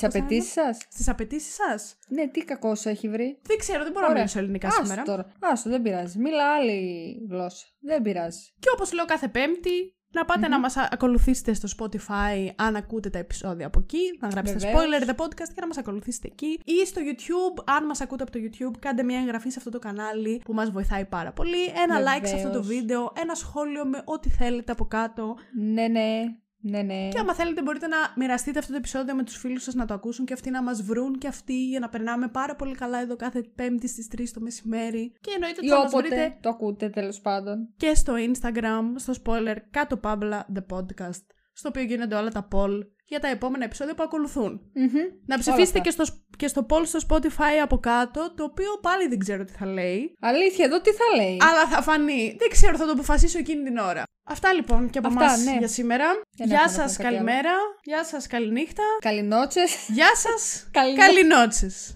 [0.02, 0.72] απαιτήσει σας.
[0.72, 1.70] Στις απαιτήσεις σας.
[2.14, 3.38] Ναι, τι κακό έχει βρει.
[3.46, 4.16] Δεν ξέρω, δεν μπορώ Ωραία.
[4.16, 5.22] να μιλήσω κανονικά Άστορα.
[5.22, 5.32] σήμερα.
[5.42, 5.54] Τώρα.
[5.64, 6.18] δεν πειράζει.
[6.18, 7.66] Μιλά άλλη γλώσσα.
[7.80, 8.46] Δεν πειράζει.
[8.58, 13.18] Και όπως λέω κάθε Πέμπτη, να πατε να μας ακολουθήσετε στο Spotify αν ακούτε τα
[13.18, 14.80] επεισόδια από εκεί, να γράψετε Βεβαίως.
[14.82, 18.32] spoiler the podcast και να μας ακολουθήσετε εκεί ή στο YouTube, αν μας ακούτε από
[18.32, 22.00] το YouTube κάντε μια εγγραφή σε αυτό το κανάλι που μας βοηθάει πάρα πολύ, ένα
[22.00, 25.34] like σε αυτό το βίντεο, ένα σχόλιο με ό,τι θέλετε από κάτω.
[25.72, 26.20] Ναι, ναι.
[26.60, 27.08] Ναι, ναι.
[27.08, 29.94] Και άμα θέλετε, μπορείτε να μοιραστείτε αυτό το επεισόδιο με τους φίλους σας να το
[29.94, 33.16] ακούσουν και αυτοί να μας βρουν και αυτοί για να περνάμε πάρα πολύ καλά εδώ
[33.16, 35.12] κάθε Πέμπτη στις 3 το μεσημέρι.
[35.20, 37.56] Και εννοείται ότι όποτε βρείτε το ακούτε τέλος πάντων.
[37.76, 41.20] Και στο Instagram, στο spoiler κάτω παύλα The Podcast,
[41.52, 44.96] στο οποίο γίνονται όλα τα poll για τα επόμενα επεισόδια που ακολουθουν mm
[45.26, 46.04] Να ψηφίσετε και στο,
[46.38, 50.12] και στο poll στο Spotify από κάτω, το οποίο πάλι δεν ξέρω τι θα λέει.
[50.20, 51.36] Αλήθεια, εδώ τι θα λέει.
[51.40, 52.36] Αλλά θα φανεί.
[52.38, 54.02] Δεν ξέρω, θα το αποφασίσω εκείνη την ώρα.
[54.30, 55.56] Αυτά λοιπόν και από εμά ναι.
[55.58, 56.06] για σήμερα.
[56.34, 57.52] γεια σα, καλημέρα.
[57.82, 58.82] Γεια σας, καληνύχτα.
[59.00, 59.62] Καληνότσες.
[59.88, 60.68] Γεια σας,
[60.98, 61.92] καληνότσε.